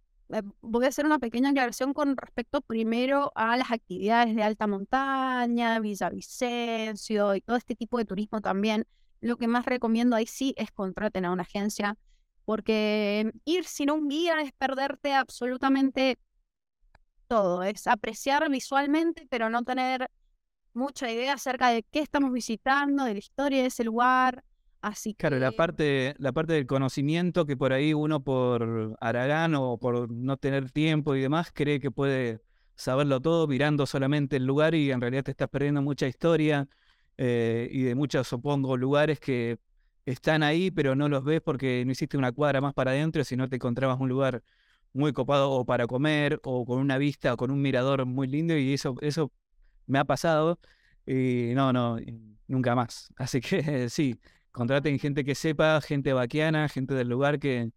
voy 0.62 0.86
a 0.86 0.90
hacer 0.90 1.06
una 1.06 1.20
pequeña 1.20 1.50
aclaración 1.50 1.94
con 1.94 2.18
respecto 2.18 2.62
primero 2.62 3.32
a 3.36 3.58
las 3.58 3.72
actividades 3.72 4.36
de 4.36 4.44
alta 4.44 4.68
montaña, 4.68 5.80
Villavicencio 5.80 7.36
y 7.36 7.42
todo 7.42 7.58
este 7.58 7.76
tipo 7.76 7.98
de 7.98 8.06
turismo 8.06 8.42
también. 8.42 8.86
Lo 9.22 9.38
que 9.38 9.48
más 9.48 9.66
recomiendo 9.66 10.16
ahí 10.16 10.28
sí 10.28 10.54
es 10.58 10.72
contraten 10.72 11.26
a 11.26 11.32
una 11.32 11.44
agencia, 11.44 11.98
porque 12.46 13.32
ir 13.46 13.66
sin 13.66 13.92
un 13.92 14.08
guía 14.08 14.42
es 14.42 14.52
perderte 14.54 15.14
absolutamente 15.14 16.18
todo, 17.28 17.64
es 17.64 17.88
apreciar 17.88 18.50
visualmente, 18.50 19.28
pero 19.30 19.50
no 19.50 19.64
tener 19.64 20.10
mucha 20.74 21.12
idea 21.12 21.34
acerca 21.34 21.70
de 21.70 21.84
qué 21.84 22.00
estamos 22.00 22.32
visitando, 22.32 23.04
de 23.04 23.14
la 23.14 23.20
historia 23.20 23.62
de 23.62 23.68
ese 23.68 23.84
lugar. 23.84 24.44
Así 24.82 25.14
claro, 25.16 25.40
la 25.40 25.52
parte, 25.52 26.16
la 26.20 26.32
parte 26.32 26.54
del 26.54 26.68
conocimiento 26.68 27.46
que 27.46 27.58
por 27.58 27.74
ahí 27.74 27.94
uno 27.94 28.24
por 28.24 28.96
Aragán 29.02 29.56
o 29.56 29.78
por 29.78 30.12
no 30.12 30.38
tener 30.38 30.72
tiempo 30.72 31.16
y 31.16 31.22
demás 31.22 31.52
cree 31.54 31.80
que 31.80 31.90
puede 31.90 32.42
saberlo 32.76 33.20
todo 33.20 33.48
mirando 33.48 33.86
solamente 33.88 34.38
el 34.38 34.46
lugar 34.46 34.76
y 34.76 34.92
en 34.92 35.02
realidad 35.02 35.24
te 35.24 35.32
estás 35.32 35.50
perdiendo 35.50 35.82
mucha 35.82 36.08
historia 36.08 36.68
eh, 37.18 37.68
y 37.72 37.82
de 37.84 37.96
muchos, 37.96 38.28
supongo, 38.28 38.78
lugares 38.78 39.20
que 39.20 39.58
están 40.06 40.44
ahí 40.44 40.70
pero 40.70 40.96
no 40.96 41.10
los 41.10 41.24
ves 41.24 41.42
porque 41.42 41.84
no 41.86 41.92
hiciste 41.92 42.16
una 42.18 42.32
cuadra 42.32 42.62
más 42.62 42.74
para 42.76 42.92
adentro, 42.92 43.24
si 43.24 43.36
no 43.36 43.50
te 43.50 43.56
encontrabas 43.56 44.00
un 44.00 44.10
lugar 44.10 44.44
muy 44.94 45.12
copado 45.12 45.52
o 45.52 45.66
para 45.66 45.88
comer 45.88 46.40
o 46.44 46.66
con 46.66 46.80
una 46.80 46.98
vista 47.00 47.34
o 47.34 47.38
con 47.38 47.52
un 47.52 47.62
mirador 47.62 48.06
muy 48.06 48.28
lindo 48.28 48.56
y 48.56 48.74
eso, 48.74 48.96
eso 49.02 49.32
me 49.88 50.00
ha 50.00 50.06
pasado 50.06 50.60
y 51.06 51.54
no, 51.56 51.74
no, 51.74 51.98
nunca 52.48 52.76
más. 52.76 53.14
Así 53.18 53.42
que 53.42 53.90
sí, 53.90 54.20
contraten 54.58 55.00
gente 55.00 55.24
que 55.24 55.36
sepa, 55.36 55.80
gente 55.82 56.14
vaquiana, 56.14 56.68
gente 56.68 56.94
del 56.96 57.08
lugar 57.08 57.40
que, 57.40 57.72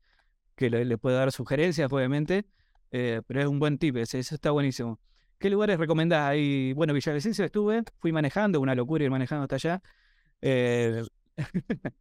que 0.56 0.70
le, 0.70 0.98
pueda 0.98 1.18
dar 1.18 1.32
sugerencias, 1.32 1.92
obviamente, 1.92 2.46
eh, 2.90 3.22
pero 3.26 3.40
es 3.40 3.46
un 3.46 3.58
buen 3.58 3.78
tip, 3.78 3.96
eso 3.98 4.18
está 4.18 4.50
buenísimo. 4.50 4.98
¿Qué 5.38 5.50
lugares 5.50 5.78
recomendás 5.78 6.30
ahí? 6.30 6.72
Bueno, 6.74 6.92
Villavicencio 6.94 7.44
estuve, 7.44 7.82
fui 7.98 8.12
manejando, 8.12 8.60
una 8.60 8.74
locura 8.74 9.04
ir 9.04 9.10
manejando 9.10 9.44
hasta 9.44 9.56
allá. 9.56 9.82
Eh, 10.42 11.04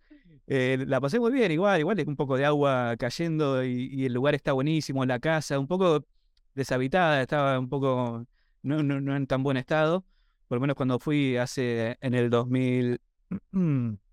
Eh, 0.51 0.83
la 0.87 0.99
pasé 0.99 1.19
muy 1.19 1.31
bien, 1.31 1.51
igual, 1.51 1.79
igual 1.79 1.99
es 1.99 2.07
un 2.07 2.15
poco 2.15 2.35
de 2.35 2.43
agua 2.43 2.95
cayendo 2.97 3.63
y, 3.63 4.05
el 4.05 4.13
lugar 4.13 4.33
está 4.33 4.51
buenísimo, 4.53 5.05
la 5.05 5.19
casa, 5.19 5.59
un 5.59 5.67
poco 5.67 6.07
deshabitada, 6.55 7.21
estaba 7.21 7.59
un 7.59 7.69
poco, 7.69 8.25
no, 8.63 8.81
no, 8.81 9.15
en 9.15 9.27
tan 9.27 9.43
buen 9.43 9.57
estado, 9.57 10.03
por 10.47 10.57
lo 10.57 10.61
menos 10.61 10.75
cuando 10.75 10.97
fui 10.97 11.37
hace, 11.37 11.99
en 12.01 12.15
el 12.15 12.31
2000, 12.31 12.99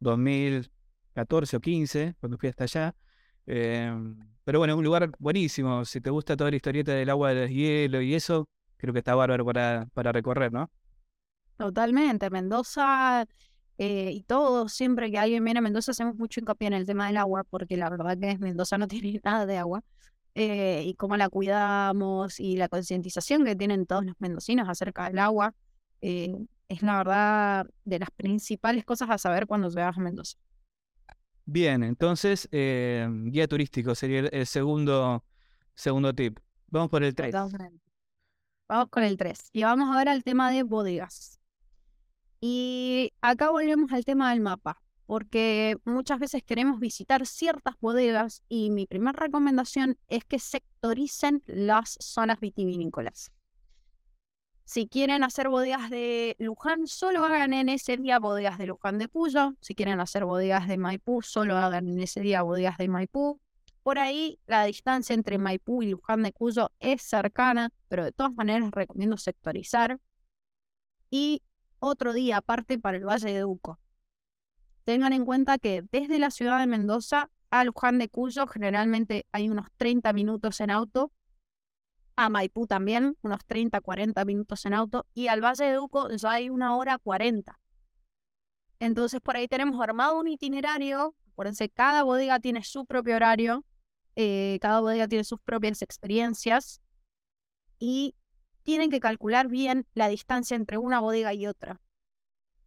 2014 0.00 1.56
o 1.56 1.60
15, 1.60 2.14
cuando 2.20 2.38
fui 2.38 2.48
hasta 2.48 2.64
allá. 2.64 2.94
Em, 3.46 4.18
pero 4.44 4.58
bueno, 4.58 4.76
un 4.76 4.84
lugar 4.84 5.10
buenísimo, 5.18 5.84
si 5.84 6.00
te 6.00 6.10
gusta 6.10 6.36
toda 6.36 6.50
la 6.50 6.56
historieta 6.56 6.92
del 6.92 7.10
agua 7.10 7.32
del 7.32 7.48
hielo 7.50 8.00
y 8.00 8.14
eso, 8.14 8.48
creo 8.76 8.92
que 8.92 8.98
está 8.98 9.14
bárbaro 9.14 9.44
para, 9.44 9.88
para 9.94 10.12
recorrer, 10.12 10.52
¿no? 10.52 10.70
Totalmente, 11.56 12.30
Mendoza 12.30 13.26
eh, 13.82 14.10
y 14.12 14.22
todo, 14.24 14.68
siempre 14.68 15.10
que 15.10 15.16
alguien 15.16 15.42
viene 15.42 15.58
a 15.58 15.62
Mendoza 15.62 15.92
hacemos 15.92 16.14
mucho 16.16 16.38
hincapié 16.40 16.68
en 16.68 16.74
el 16.74 16.84
tema 16.84 17.06
del 17.06 17.16
agua, 17.16 17.44
porque 17.44 17.78
la 17.78 17.88
verdad 17.88 18.18
que 18.18 18.36
Mendoza 18.36 18.76
no 18.76 18.86
tiene 18.88 19.18
nada 19.24 19.46
de 19.46 19.56
agua. 19.56 19.82
Eh, 20.34 20.84
y 20.84 20.94
cómo 20.94 21.16
la 21.16 21.28
cuidamos 21.30 22.38
y 22.38 22.56
la 22.56 22.68
concientización 22.68 23.44
que 23.44 23.56
tienen 23.56 23.86
todos 23.86 24.04
los 24.04 24.14
mendocinos 24.20 24.68
acerca 24.68 25.08
del 25.08 25.18
agua, 25.18 25.54
eh, 26.02 26.34
es 26.70 26.82
la 26.82 26.98
verdad 26.98 27.66
de 27.84 27.98
las 27.98 28.10
principales 28.12 28.84
cosas 28.84 29.10
a 29.10 29.18
saber 29.18 29.46
cuando 29.46 29.68
llegas 29.68 29.98
a 29.98 30.00
Mendoza. 30.00 30.38
Bien, 31.44 31.82
entonces, 31.82 32.48
guía 32.52 33.48
turístico 33.48 33.94
sería 33.96 34.20
el, 34.20 34.46
segundo, 34.46 35.24
segundo 35.74 36.14
tip. 36.14 36.38
Vamos 36.68 36.88
por 36.88 37.02
el 37.02 37.12
3. 37.12 37.34
Vamos 38.68 38.88
con 38.88 39.02
el 39.02 39.16
3. 39.16 39.50
Y 39.52 39.64
vamos 39.64 39.92
a 39.92 39.98
ver 39.98 40.08
al 40.08 40.22
tema 40.22 40.52
de 40.52 40.62
bodegas. 40.62 41.40
Y 42.40 43.12
acá 43.20 43.50
volvemos 43.50 43.90
al 43.90 44.04
tema 44.04 44.30
del 44.30 44.40
mapa, 44.40 44.80
porque 45.06 45.76
muchas 45.84 46.20
veces 46.20 46.44
queremos 46.44 46.78
visitar 46.78 47.26
ciertas 47.26 47.74
bodegas 47.80 48.44
y 48.48 48.70
mi 48.70 48.86
primera 48.86 49.18
recomendación 49.18 49.98
es 50.06 50.24
que 50.24 50.38
sectoricen 50.38 51.42
las 51.46 51.98
zonas 52.00 52.38
vitivinícolas. 52.38 53.32
Si 54.70 54.86
quieren 54.86 55.24
hacer 55.24 55.48
bodegas 55.48 55.90
de 55.90 56.36
Luján, 56.38 56.86
solo 56.86 57.24
hagan 57.24 57.52
en 57.54 57.68
ese 57.68 57.96
día 57.96 58.20
bodegas 58.20 58.56
de 58.56 58.68
Luján 58.68 58.98
de 58.98 59.08
Cuyo. 59.08 59.56
Si 59.60 59.74
quieren 59.74 59.98
hacer 59.98 60.24
bodegas 60.24 60.68
de 60.68 60.78
Maipú, 60.78 61.22
solo 61.22 61.56
hagan 61.56 61.88
en 61.88 61.98
ese 61.98 62.20
día 62.20 62.42
bodegas 62.42 62.78
de 62.78 62.86
Maipú. 62.86 63.40
Por 63.82 63.98
ahí 63.98 64.38
la 64.46 64.62
distancia 64.62 65.14
entre 65.14 65.38
Maipú 65.38 65.82
y 65.82 65.90
Luján 65.90 66.22
de 66.22 66.32
Cuyo 66.32 66.70
es 66.78 67.02
cercana, 67.02 67.70
pero 67.88 68.04
de 68.04 68.12
todas 68.12 68.32
maneras 68.32 68.70
recomiendo 68.70 69.16
sectorizar. 69.16 69.98
Y 71.10 71.42
otro 71.80 72.12
día 72.12 72.36
aparte 72.36 72.78
para 72.78 72.96
el 72.96 73.04
Valle 73.04 73.32
de 73.32 73.44
Uco. 73.44 73.80
Tengan 74.84 75.12
en 75.12 75.24
cuenta 75.24 75.58
que 75.58 75.82
desde 75.90 76.20
la 76.20 76.30
ciudad 76.30 76.60
de 76.60 76.68
Mendoza 76.68 77.28
a 77.50 77.64
Luján 77.64 77.98
de 77.98 78.08
Cuyo 78.08 78.46
generalmente 78.46 79.26
hay 79.32 79.48
unos 79.48 79.66
30 79.78 80.12
minutos 80.12 80.60
en 80.60 80.70
auto, 80.70 81.10
a 82.20 82.28
Maipú 82.28 82.66
también 82.66 83.16
unos 83.22 83.44
30, 83.46 83.80
40 83.80 84.24
minutos 84.26 84.66
en 84.66 84.74
auto 84.74 85.06
y 85.14 85.28
al 85.28 85.42
Valle 85.42 85.64
de 85.64 85.78
Uco 85.78 86.10
ya 86.10 86.32
hay 86.32 86.50
una 86.50 86.76
hora 86.76 86.98
40. 86.98 87.58
Entonces 88.78 89.22
por 89.22 89.36
ahí 89.36 89.48
tenemos 89.48 89.80
armado 89.80 90.18
un 90.18 90.28
itinerario, 90.28 91.14
acuérdense, 91.32 91.70
cada 91.70 92.02
bodega 92.02 92.38
tiene 92.38 92.62
su 92.62 92.84
propio 92.84 93.16
horario, 93.16 93.64
eh, 94.16 94.58
cada 94.60 94.80
bodega 94.80 95.08
tiene 95.08 95.24
sus 95.24 95.40
propias 95.40 95.80
experiencias 95.80 96.82
y 97.78 98.14
tienen 98.64 98.90
que 98.90 99.00
calcular 99.00 99.48
bien 99.48 99.86
la 99.94 100.08
distancia 100.08 100.56
entre 100.56 100.76
una 100.76 101.00
bodega 101.00 101.32
y 101.32 101.46
otra. 101.46 101.80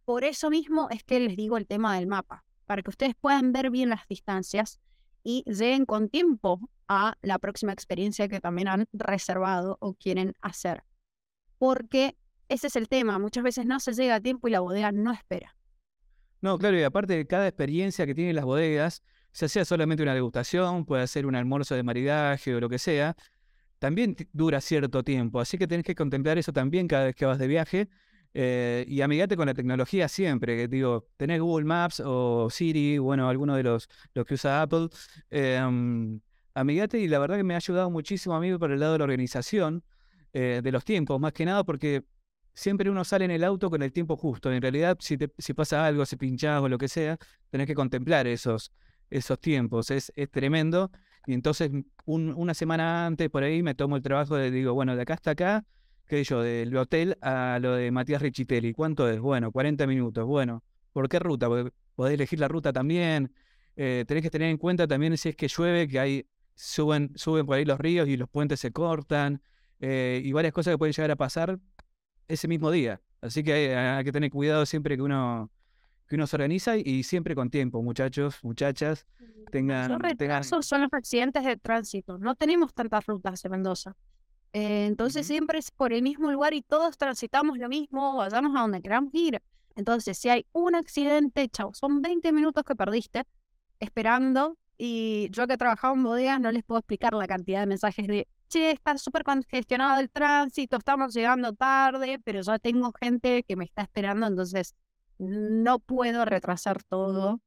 por 0.04 0.24
eso 0.24 0.50
mismo 0.50 0.88
es 0.90 1.04
que 1.04 1.20
les 1.20 1.36
digo 1.36 1.56
el 1.56 1.66
tema 1.66 1.94
del 1.94 2.08
mapa, 2.08 2.44
para 2.66 2.82
que 2.82 2.90
ustedes 2.90 3.14
puedan 3.14 3.52
ver 3.52 3.70
bien 3.70 3.88
las 3.88 4.06
distancias 4.08 4.80
y 5.22 5.44
lleguen 5.46 5.86
con 5.86 6.08
tiempo 6.08 6.68
a 6.88 7.16
la 7.22 7.38
próxima 7.38 7.72
experiencia 7.72 8.28
que 8.28 8.40
también 8.40 8.68
han 8.68 8.86
reservado 8.92 9.76
o 9.80 9.94
quieren 9.94 10.34
hacer. 10.40 10.84
Porque 11.58 12.16
ese 12.48 12.66
es 12.66 12.76
el 12.76 12.88
tema, 12.88 13.18
muchas 13.18 13.44
veces 13.44 13.66
no 13.66 13.80
se 13.80 13.92
llega 13.92 14.16
a 14.16 14.20
tiempo 14.20 14.48
y 14.48 14.50
la 14.50 14.60
bodega 14.60 14.92
no 14.92 15.12
espera. 15.12 15.56
No, 16.40 16.58
claro, 16.58 16.78
y 16.78 16.82
aparte 16.82 17.16
de 17.16 17.26
cada 17.26 17.48
experiencia 17.48 18.06
que 18.06 18.14
tienen 18.14 18.36
las 18.36 18.44
bodegas, 18.44 19.02
ya 19.32 19.48
sea 19.48 19.64
solamente 19.64 20.02
una 20.02 20.14
degustación, 20.14 20.84
puede 20.84 21.06
ser 21.06 21.26
un 21.26 21.34
almuerzo 21.34 21.74
de 21.74 21.82
maridaje 21.82 22.54
o 22.54 22.60
lo 22.60 22.68
que 22.68 22.78
sea, 22.78 23.16
también 23.78 24.14
dura 24.32 24.60
cierto 24.60 25.02
tiempo. 25.02 25.40
Así 25.40 25.58
que 25.58 25.66
tenés 25.66 25.84
que 25.84 25.94
contemplar 25.94 26.38
eso 26.38 26.52
también 26.52 26.86
cada 26.86 27.06
vez 27.06 27.16
que 27.16 27.24
vas 27.24 27.38
de 27.38 27.46
viaje. 27.46 27.88
Eh, 28.36 28.84
y 28.88 29.00
amigate 29.00 29.36
con 29.36 29.46
la 29.46 29.54
tecnología 29.54 30.08
siempre. 30.08 30.66
Digo, 30.68 31.08
tenés 31.16 31.40
Google 31.40 31.64
Maps 31.64 32.02
o 32.04 32.48
Siri, 32.50 32.98
bueno, 32.98 33.28
alguno 33.28 33.56
de 33.56 33.62
los, 33.62 33.88
los 34.12 34.26
que 34.26 34.34
usa 34.34 34.62
Apple. 34.62 34.88
Eh, 35.30 35.60
amigate 36.54 36.98
y 36.98 37.08
la 37.08 37.18
verdad 37.18 37.36
que 37.36 37.44
me 37.44 37.54
ha 37.54 37.58
ayudado 37.58 37.90
muchísimo 37.90 38.34
a 38.34 38.40
mí 38.40 38.56
por 38.56 38.70
el 38.70 38.80
lado 38.80 38.92
de 38.92 38.98
la 38.98 39.04
organización 39.04 39.84
eh, 40.32 40.60
de 40.62 40.72
los 40.72 40.84
tiempos, 40.84 41.20
más 41.20 41.32
que 41.32 41.44
nada 41.44 41.64
porque 41.64 42.04
siempre 42.54 42.88
uno 42.88 43.04
sale 43.04 43.24
en 43.24 43.32
el 43.32 43.44
auto 43.44 43.68
con 43.68 43.82
el 43.82 43.92
tiempo 43.92 44.16
justo. 44.16 44.50
En 44.52 44.62
realidad, 44.62 44.96
si, 45.00 45.18
te, 45.18 45.30
si 45.38 45.52
pasa 45.52 45.84
algo, 45.84 46.06
si 46.06 46.16
pinchás 46.16 46.62
o 46.62 46.68
lo 46.68 46.78
que 46.78 46.88
sea, 46.88 47.18
tenés 47.50 47.66
que 47.66 47.74
contemplar 47.74 48.26
esos, 48.26 48.72
esos 49.10 49.38
tiempos. 49.40 49.90
Es, 49.90 50.12
es 50.16 50.30
tremendo. 50.30 50.90
Y 51.26 51.34
entonces, 51.34 51.70
una 52.04 52.54
semana 52.54 53.06
antes, 53.06 53.28
por 53.30 53.42
ahí, 53.42 53.62
me 53.62 53.74
tomo 53.74 53.96
el 53.96 54.02
trabajo 54.02 54.36
de, 54.36 54.50
digo, 54.50 54.74
bueno, 54.74 54.94
de 54.94 55.02
acá 55.02 55.14
hasta 55.14 55.32
acá, 55.32 55.64
qué 56.06 56.18
sé 56.18 56.24
yo, 56.24 56.42
del 56.42 56.76
hotel 56.76 57.16
a 57.22 57.58
lo 57.60 57.74
de 57.74 57.90
Matías 57.90 58.22
Richitelli. 58.22 58.72
¿Cuánto 58.72 59.08
es? 59.08 59.18
Bueno, 59.20 59.50
40 59.50 59.86
minutos. 59.86 60.26
Bueno, 60.26 60.62
¿por 60.92 61.08
qué 61.08 61.18
ruta? 61.18 61.48
Porque 61.48 61.70
podés 61.94 62.14
elegir 62.14 62.40
la 62.40 62.48
ruta 62.48 62.72
también. 62.72 63.32
Eh, 63.76 64.04
tenés 64.06 64.22
que 64.22 64.30
tener 64.30 64.50
en 64.50 64.58
cuenta 64.58 64.86
también 64.86 65.16
si 65.16 65.30
es 65.30 65.36
que 65.36 65.48
llueve, 65.48 65.88
que 65.88 65.98
hay 65.98 66.26
suben, 66.54 67.12
suben 67.16 67.46
por 67.46 67.56
ahí 67.56 67.64
los 67.64 67.78
ríos 67.78 68.08
y 68.08 68.16
los 68.16 68.28
puentes 68.28 68.60
se 68.60 68.72
cortan. 68.72 69.42
Eh, 69.80 70.22
y 70.24 70.32
varias 70.32 70.52
cosas 70.54 70.72
que 70.72 70.78
pueden 70.78 70.92
llegar 70.92 71.10
a 71.10 71.16
pasar 71.16 71.58
ese 72.28 72.48
mismo 72.48 72.70
día. 72.70 73.00
Así 73.20 73.42
que 73.42 73.76
hay, 73.76 74.04
que 74.04 74.12
tener 74.12 74.30
cuidado 74.30 74.66
siempre 74.66 74.96
que 74.96 75.02
uno, 75.02 75.50
que 76.08 76.14
uno 76.14 76.26
se 76.26 76.36
organiza 76.36 76.76
y, 76.76 77.02
siempre 77.02 77.34
con 77.34 77.50
tiempo, 77.50 77.82
muchachos, 77.82 78.38
muchachas. 78.42 79.06
Tengan, 79.50 80.00
tengan... 80.16 80.44
son 80.44 80.80
los 80.80 80.92
accidentes 80.92 81.44
de 81.44 81.56
tránsito. 81.56 82.18
No 82.18 82.34
tenemos 82.34 82.74
tantas 82.74 83.06
rutas 83.06 83.44
en 83.44 83.50
Mendoza. 83.50 83.96
Eh, 84.52 84.86
entonces 84.86 85.26
siempre 85.26 85.58
es 85.58 85.70
por 85.70 85.92
el 85.92 86.02
mismo 86.02 86.30
lugar 86.30 86.54
y 86.54 86.62
todos 86.62 86.96
transitamos 86.96 87.58
lo 87.58 87.68
mismo, 87.68 88.16
vayamos 88.16 88.56
a 88.56 88.60
donde 88.60 88.80
queramos 88.80 89.12
ir. 89.12 89.42
Entonces, 89.74 90.16
si 90.16 90.28
hay 90.28 90.46
un 90.52 90.76
accidente, 90.76 91.48
chao, 91.48 91.74
son 91.74 92.00
20 92.00 92.32
minutos 92.32 92.62
que 92.64 92.76
perdiste 92.76 93.24
esperando. 93.80 94.56
Y 94.76 95.28
yo 95.30 95.46
que 95.46 95.54
he 95.54 95.56
trabajado 95.56 95.94
en 95.94 96.02
bodegas 96.02 96.40
no 96.40 96.50
les 96.50 96.64
puedo 96.64 96.80
explicar 96.80 97.14
la 97.14 97.26
cantidad 97.26 97.60
de 97.60 97.66
mensajes 97.66 98.06
de 98.06 98.28
che, 98.48 98.72
está 98.72 98.96
súper 98.98 99.24
congestionado 99.24 100.00
el 100.00 100.10
tránsito, 100.10 100.76
estamos 100.76 101.14
llegando 101.14 101.52
tarde, 101.54 102.20
pero 102.24 102.40
ya 102.40 102.58
tengo 102.58 102.92
gente 103.00 103.42
que 103.44 103.56
me 103.56 103.64
está 103.64 103.82
esperando, 103.82 104.26
entonces 104.26 104.74
no 105.18 105.78
puedo 105.78 106.24
retrasar 106.24 106.82
todo 106.82 107.40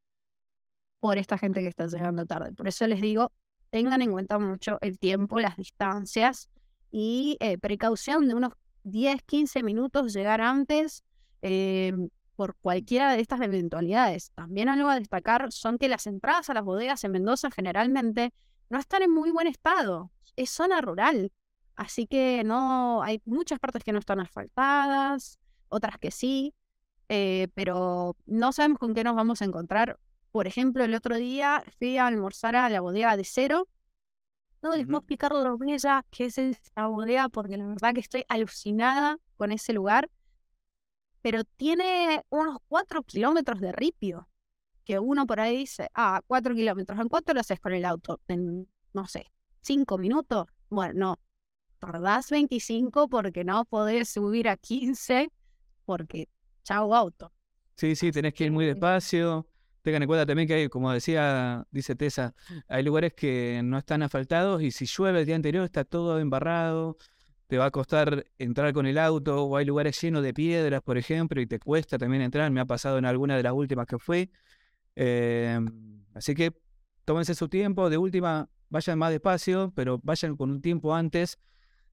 por 0.99 1.17
esta 1.17 1.37
gente 1.37 1.61
que 1.61 1.67
está 1.67 1.87
llegando 1.87 2.25
tarde. 2.25 2.53
Por 2.53 2.67
eso 2.67 2.87
les 2.87 3.01
digo, 3.01 3.31
tengan 3.69 4.01
en 4.01 4.11
cuenta 4.11 4.39
mucho 4.39 4.77
el 4.81 4.97
tiempo, 4.97 5.39
las 5.39 5.57
distancias 5.57 6.49
y 6.91 7.37
eh, 7.39 7.57
precaución 7.57 8.27
de 8.27 8.35
unos 8.35 8.53
10, 8.83 9.21
15 9.23 9.63
minutos 9.63 10.13
llegar 10.13 10.41
antes 10.41 11.03
eh, 11.41 11.93
por 12.37 12.55
cualquiera 12.55 13.11
de 13.11 13.19
estas 13.19 13.41
eventualidades. 13.41 14.31
También 14.31 14.69
algo 14.69 14.87
a 14.87 14.97
destacar 14.97 15.51
son 15.51 15.77
que 15.77 15.89
las 15.89 16.07
entradas 16.07 16.49
a 16.49 16.53
las 16.53 16.63
bodegas 16.63 17.03
en 17.03 17.11
Mendoza 17.11 17.51
generalmente 17.51 18.33
no 18.69 18.79
están 18.79 19.03
en 19.03 19.11
muy 19.11 19.31
buen 19.31 19.47
estado 19.47 20.11
es 20.37 20.51
zona 20.51 20.79
rural. 20.79 21.33
Así 21.75 22.07
que 22.07 22.43
no, 22.45 23.03
hay 23.03 23.21
muchas 23.25 23.59
partes 23.59 23.83
que 23.83 23.91
no 23.91 23.99
están 23.99 24.19
asfaltadas, 24.19 25.39
otras 25.69 25.97
que 25.99 26.11
sí, 26.11 26.55
eh, 27.09 27.49
pero 27.53 28.15
no 28.25 28.51
sabemos 28.53 28.79
con 28.79 28.93
qué 28.93 29.03
nos 29.03 29.15
vamos 29.15 29.41
a 29.41 29.45
encontrar. 29.45 29.99
Por 30.31 30.47
ejemplo, 30.47 30.83
el 30.83 30.95
otro 30.95 31.17
día 31.17 31.63
fui 31.77 31.97
a 31.97 32.07
almorzar 32.07 32.55
a 32.55 32.69
la 32.69 32.79
bodega 32.81 33.17
de 33.17 33.25
cero. 33.25 33.67
No 34.61 34.75
les 34.75 34.85
puedo 34.85 34.99
explicar 34.99 35.33
lo 35.33 35.57
bella 35.57 36.03
que 36.09 36.25
es 36.25 36.37
esa 36.37 36.87
bodega 36.87 37.29
porque 37.29 37.57
la 37.57 37.67
verdad 37.67 37.93
que 37.93 37.99
estoy 37.99 38.25
alucinada 38.27 39.19
con 39.35 39.51
ese 39.51 39.73
lugar. 39.73 40.09
Pero 41.21 41.43
tiene 41.43 42.21
unos 42.29 42.57
cuatro 42.67 43.03
kilómetros 43.03 43.59
de 43.59 43.71
ripio. 43.71 44.29
Que 44.83 44.99
uno 44.99 45.27
por 45.27 45.39
ahí 45.39 45.57
dice, 45.57 45.89
ah, 45.93 46.21
cuatro 46.27 46.55
kilómetros. 46.55 46.99
¿En 46.99 47.09
cuánto 47.09 47.33
lo 47.33 47.41
haces 47.41 47.59
con 47.59 47.73
el 47.73 47.83
auto? 47.83 48.21
En, 48.27 48.67
no 48.93 49.07
sé, 49.07 49.25
cinco 49.61 49.97
minutos. 49.97 50.47
Bueno, 50.69 50.93
no, 50.95 51.19
tardás 51.79 52.29
25 52.29 53.09
porque 53.09 53.43
no 53.43 53.65
podés 53.65 54.09
subir 54.09 54.47
a 54.47 54.57
15 54.57 55.29
porque 55.85 56.29
chao 56.63 56.93
auto. 56.93 57.31
Sí, 57.75 57.95
sí, 57.95 58.11
tenés 58.11 58.33
que 58.33 58.45
ir 58.45 58.51
muy 58.51 58.65
despacio. 58.65 59.47
Tengan 59.81 60.03
en 60.03 60.07
cuenta 60.07 60.25
también 60.25 60.47
que 60.47 60.53
hay, 60.55 60.69
como 60.69 60.91
decía, 60.91 61.65
dice 61.71 61.95
Tessa, 61.95 62.35
hay 62.67 62.83
lugares 62.83 63.13
que 63.13 63.61
no 63.63 63.77
están 63.77 64.03
asfaltados 64.03 64.61
y 64.61 64.71
si 64.71 64.85
llueve 64.85 65.21
el 65.21 65.25
día 65.25 65.35
anterior 65.35 65.63
está 65.63 65.85
todo 65.85 66.19
embarrado, 66.19 66.97
te 67.47 67.57
va 67.57 67.65
a 67.65 67.71
costar 67.71 68.25
entrar 68.37 68.73
con 68.73 68.85
el 68.85 68.97
auto 68.97 69.45
o 69.45 69.57
hay 69.57 69.65
lugares 69.65 69.99
llenos 70.01 70.21
de 70.21 70.33
piedras, 70.33 70.81
por 70.81 70.97
ejemplo, 70.97 71.41
y 71.41 71.47
te 71.47 71.59
cuesta 71.59 71.97
también 71.97 72.21
entrar. 72.21 72.51
Me 72.51 72.59
ha 72.59 72.65
pasado 72.65 72.97
en 72.97 73.05
alguna 73.05 73.37
de 73.37 73.43
las 73.43 73.53
últimas 73.53 73.87
que 73.87 73.97
fui. 73.97 74.29
Em, 74.95 76.03
así 76.13 76.35
que 76.35 76.53
tómense 77.05 77.35
su 77.35 77.47
tiempo. 77.47 77.89
De 77.89 77.97
última, 77.97 78.49
vayan 78.69 78.99
más 78.99 79.11
despacio, 79.11 79.71
pero 79.75 79.99
vayan 80.03 80.35
con 80.35 80.51
un 80.51 80.61
tiempo 80.61 80.93
antes. 80.93 81.39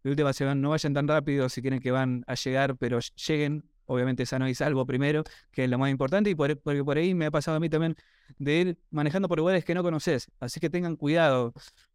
De 0.02 0.10
última, 0.10 0.32
no 0.54 0.70
vayan 0.70 0.92
tan 0.92 1.08
rápido 1.08 1.48
si 1.48 1.62
quieren 1.62 1.80
que 1.80 1.90
van 1.90 2.24
a 2.26 2.34
llegar, 2.34 2.76
pero 2.76 2.98
lleguen, 3.00 3.64
obviamente 3.86 4.26
sano 4.26 4.48
y 4.48 4.54
salvo 4.54 4.84
primero, 4.84 5.24
que 5.50 5.64
es 5.64 5.70
lo 5.70 5.78
más 5.78 5.90
importante, 5.90 6.30
y 6.30 6.34
porque 6.34 6.56
por 6.56 6.98
ahí 6.98 7.14
me 7.14 7.26
ha 7.26 7.30
pasado 7.30 7.56
a 7.56 7.60
mí 7.60 7.70
también 7.70 7.96
de 8.38 8.60
ir 8.60 8.78
manejando 8.90 9.28
por 9.28 9.38
lugares 9.38 9.64
que 9.64 9.74
no 9.74 9.82
conoces, 9.82 10.30
así 10.40 10.60
que 10.60 10.68
tengan 10.68 10.96
cuidado. 10.96 11.54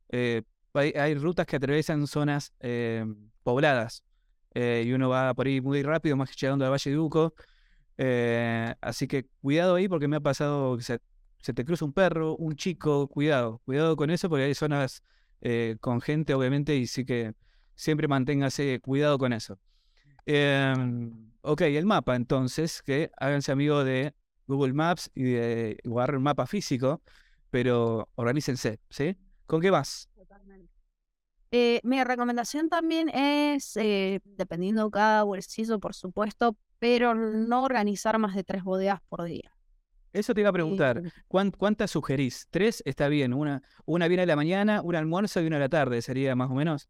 Eh, 0.10 0.42
hay, 0.74 1.16
rutas 1.16 1.46
que 1.46 1.56
atraviesan 1.56 2.08
zonas 2.08 2.54
eh, 2.60 3.06
pobladas, 3.44 4.04
eh, 4.54 4.84
y 4.86 4.92
uno 4.94 5.10
va 5.10 5.34
por 5.34 5.48
ahí 5.48 5.62
muy 5.62 5.84
rápido, 5.84 6.16
más 6.18 6.36
llegando 6.36 6.66
al 6.66 6.72
Valle 6.72 6.92
de 6.92 6.98
Uco, 6.98 7.34
así 8.82 9.08
que 9.08 9.26
cuidado 9.42 9.76
ahí 9.76 9.88
porque 9.88 10.08
me 10.08 10.18
ha 10.18 10.22
pasado 10.22 10.78
que 10.78 10.84
se 10.84 11.54
te 11.54 11.66
cruza 11.66 11.86
un 11.86 11.94
perro, 11.94 12.36
un 12.36 12.56
chico, 12.56 13.08
cuidado, 13.08 13.62
cuidado 13.66 13.96
con 13.96 14.10
eso 14.10 14.30
porque 14.30 14.46
hay 14.46 14.56
zonas 14.56 15.04
eh, 15.42 15.78
con 15.80 16.02
gente 16.02 16.34
obviamente 16.34 16.76
y 16.76 16.86
sí 16.86 17.06
que 17.06 17.34
siempre 17.76 18.08
manténgase 18.08 18.80
cuidado 18.82 19.18
con 19.18 19.34
eso. 19.34 19.58
Em, 20.26 21.32
ok, 21.42 21.62
el 21.62 21.86
mapa 21.86 22.16
entonces, 22.16 22.82
que 22.82 23.10
háganse 23.18 23.52
amigo 23.52 23.84
de 23.84 24.14
Google 24.48 24.74
Maps 24.74 25.10
y 25.16 25.24
de 25.24 25.78
guardar 25.86 26.18
un 26.18 26.24
mapa 26.24 26.46
físico, 26.46 27.02
pero 27.50 28.10
organícense, 28.16 28.80
¿sí? 28.90 29.16
¿Con 29.46 29.62
qué 29.62 29.70
vas? 29.72 30.10
Eh, 31.52 31.80
mi 31.84 32.04
recomendación 32.04 32.70
también 32.70 33.10
es, 33.10 33.76
eh, 33.78 34.22
dependiendo 34.24 34.90
cada 34.92 35.24
bolsillo, 35.24 35.80
por 35.80 35.96
supuesto, 35.96 36.56
pero 36.78 37.16
no 37.16 37.64
organizar 37.64 38.20
más 38.20 38.36
de 38.36 38.44
tres 38.44 38.64
bodegas 38.64 39.02
por 39.10 39.24
día. 39.24 39.52
Eso 40.14 40.34
te 40.34 40.42
iba 40.42 40.50
a 40.50 40.54
preguntar, 40.54 41.02
¿cuántas 41.28 41.92
sugerís? 41.92 42.48
¿Tres? 42.50 42.82
Está 42.86 43.08
bien, 43.10 43.34
una, 43.34 43.62
una 43.86 44.08
viene 44.08 44.24
a 44.24 44.26
la 44.26 44.36
mañana, 44.36 44.82
un 44.82 44.96
almuerzo 44.96 45.42
y 45.42 45.48
una 45.48 45.58
a 45.58 45.60
la 45.60 45.70
tarde, 45.70 46.02
sería 46.02 46.36
más 46.36 46.50
o 46.50 46.56
menos. 46.56 46.90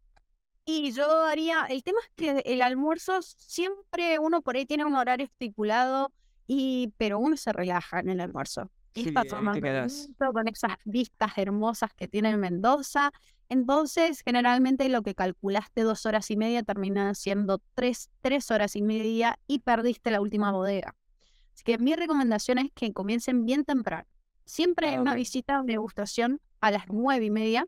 Y 0.65 0.91
yo 0.91 1.25
haría, 1.25 1.65
el 1.65 1.83
tema 1.83 1.99
es 2.01 2.11
que 2.15 2.41
el 2.45 2.61
almuerzo 2.61 3.21
siempre 3.21 4.19
uno 4.19 4.41
por 4.41 4.55
ahí 4.55 4.65
tiene 4.65 4.85
un 4.85 4.95
horario 4.95 5.25
estipulado, 5.25 6.13
y, 6.47 6.93
pero 6.97 7.19
uno 7.19 7.37
se 7.37 7.51
relaja 7.53 7.99
en 7.99 8.09
el 8.09 8.21
almuerzo. 8.21 8.71
Y 8.93 9.07
está 9.07 9.23
tomando 9.23 9.61
con 10.33 10.47
esas 10.47 10.71
vistas 10.83 11.37
hermosas 11.37 11.93
que 11.93 12.07
tiene 12.07 12.35
Mendoza. 12.37 13.11
Entonces, 13.49 14.21
generalmente 14.23 14.87
lo 14.89 15.01
que 15.01 15.15
calculaste 15.15 15.81
dos 15.81 16.05
horas 16.05 16.29
y 16.29 16.37
media 16.37 16.61
termina 16.61 17.15
siendo 17.15 17.59
tres, 17.73 18.11
tres 18.21 18.51
horas 18.51 18.75
y 18.75 18.83
media 18.83 19.39
y 19.47 19.59
perdiste 19.59 20.11
la 20.11 20.21
última 20.21 20.51
bodega. 20.51 20.95
Así 21.53 21.63
que 21.63 21.79
mi 21.79 21.95
recomendación 21.95 22.59
es 22.59 22.71
que 22.73 22.93
comiencen 22.93 23.45
bien 23.45 23.65
temprano. 23.65 24.07
Siempre 24.45 24.89
hay 24.89 24.95
ah, 24.95 25.01
una 25.01 25.15
visita 25.15 25.61
de 25.63 25.73
degustación 25.73 26.39
a 26.61 26.69
las 26.69 26.85
nueve 26.89 27.25
y 27.25 27.31
media, 27.31 27.65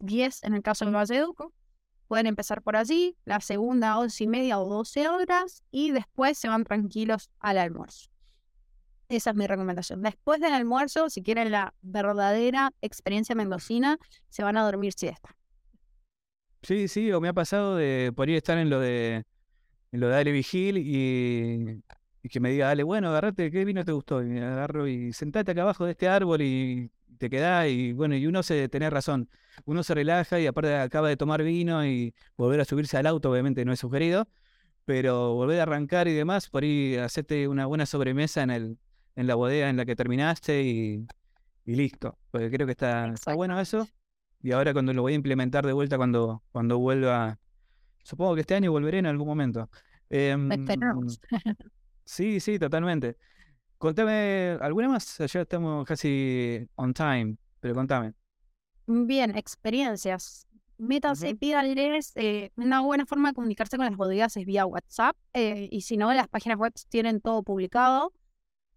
diez 0.00 0.42
en 0.42 0.54
el 0.54 0.62
caso 0.62 0.84
del 0.84 0.94
Valle 0.94 1.20
Duco. 1.20 1.52
Pueden 2.08 2.26
empezar 2.26 2.60
por 2.60 2.76
allí, 2.76 3.16
la 3.24 3.40
segunda 3.40 3.96
once 3.96 4.24
y 4.24 4.26
media 4.26 4.58
o 4.58 4.68
doce 4.68 5.08
horas 5.08 5.62
y 5.70 5.92
después 5.92 6.38
se 6.38 6.48
van 6.48 6.64
tranquilos 6.64 7.30
al 7.38 7.58
almuerzo. 7.58 8.09
Esa 9.10 9.30
es 9.30 9.36
mi 9.36 9.48
recomendación. 9.48 10.02
Después 10.02 10.40
del 10.40 10.54
almuerzo, 10.54 11.10
si 11.10 11.22
quieren 11.22 11.50
la 11.50 11.74
verdadera 11.82 12.70
experiencia 12.80 13.34
mendocina, 13.34 13.98
se 14.28 14.44
van 14.44 14.56
a 14.56 14.62
dormir 14.62 14.92
siesta. 14.92 15.36
Sí, 16.62 16.86
sí, 16.86 17.10
o 17.10 17.20
me 17.20 17.28
ha 17.28 17.32
pasado 17.32 17.74
de 17.74 18.12
por 18.14 18.30
ir 18.30 18.36
estar 18.36 18.56
en 18.56 18.70
lo 18.70 18.78
de 18.78 19.24
en 19.92 20.00
lo 20.00 20.08
de 20.08 20.24
Vigil 20.30 20.76
y 20.78 21.82
que 22.28 22.38
me 22.38 22.50
diga, 22.52 22.68
dale, 22.68 22.84
bueno, 22.84 23.08
agarrate, 23.08 23.50
¿qué 23.50 23.64
vino 23.64 23.84
te 23.84 23.90
gustó? 23.90 24.22
Y 24.22 24.26
me 24.26 24.44
agarro 24.44 24.86
y 24.86 25.12
sentate 25.12 25.50
acá 25.50 25.62
abajo 25.62 25.86
de 25.86 25.92
este 25.92 26.06
árbol 26.06 26.42
y 26.42 26.92
te 27.18 27.28
quedás 27.28 27.66
y 27.68 27.92
bueno, 27.92 28.14
y 28.14 28.28
uno 28.28 28.44
se 28.44 28.68
tiene 28.68 28.90
razón, 28.90 29.28
uno 29.64 29.82
se 29.82 29.92
relaja 29.94 30.38
y 30.38 30.46
aparte 30.46 30.76
acaba 30.76 31.08
de 31.08 31.16
tomar 31.16 31.42
vino 31.42 31.84
y 31.84 32.14
volver 32.36 32.60
a 32.60 32.64
subirse 32.64 32.96
al 32.96 33.06
auto, 33.06 33.32
obviamente 33.32 33.64
no 33.64 33.72
es 33.72 33.80
sugerido, 33.80 34.28
pero 34.84 35.34
volver 35.34 35.58
a 35.58 35.64
arrancar 35.64 36.06
y 36.06 36.14
demás, 36.14 36.48
por 36.48 36.62
ahí 36.62 36.96
hacerte 36.96 37.48
una 37.48 37.66
buena 37.66 37.86
sobremesa 37.86 38.42
en 38.42 38.50
el, 38.50 38.78
en 39.16 39.26
la 39.26 39.34
bodega 39.34 39.68
en 39.68 39.76
la 39.76 39.84
que 39.84 39.96
terminaste 39.96 40.62
y, 40.62 41.06
y 41.64 41.74
listo. 41.74 42.18
Porque 42.30 42.50
creo 42.50 42.66
que 42.66 42.72
está, 42.72 43.08
está 43.08 43.34
bueno 43.34 43.58
eso. 43.60 43.88
Y 44.42 44.52
ahora 44.52 44.72
cuando 44.72 44.92
lo 44.92 45.02
voy 45.02 45.12
a 45.12 45.16
implementar 45.16 45.66
de 45.66 45.72
vuelta 45.72 45.96
cuando, 45.96 46.42
cuando 46.50 46.78
vuelva, 46.78 47.38
supongo 48.02 48.34
que 48.34 48.40
este 48.40 48.54
año 48.54 48.72
volveré 48.72 48.98
en 48.98 49.06
algún 49.06 49.26
momento. 49.26 49.68
Em, 50.08 50.48
sí, 52.04 52.40
sí, 52.40 52.58
totalmente. 52.58 53.16
Contame, 53.78 54.58
¿alguna 54.60 54.88
más? 54.88 55.18
Ya 55.18 55.40
estamos 55.42 55.86
casi 55.86 56.66
on 56.74 56.92
time, 56.92 57.36
pero 57.60 57.74
contame. 57.74 58.14
Bien, 58.86 59.36
experiencias. 59.36 60.46
Métanse 60.76 61.28
y 61.28 61.34
pídanles. 61.34 62.12
Eh, 62.16 62.50
una 62.56 62.80
buena 62.80 63.06
forma 63.06 63.28
de 63.28 63.34
comunicarse 63.34 63.76
con 63.76 63.86
las 63.86 63.96
bodegas 63.96 64.36
es 64.36 64.46
vía 64.46 64.66
WhatsApp. 64.66 65.16
Eh, 65.34 65.68
y 65.70 65.82
si 65.82 65.96
no, 65.96 66.12
las 66.12 66.28
páginas 66.28 66.58
web 66.58 66.72
tienen 66.88 67.20
todo 67.20 67.42
publicado. 67.42 68.12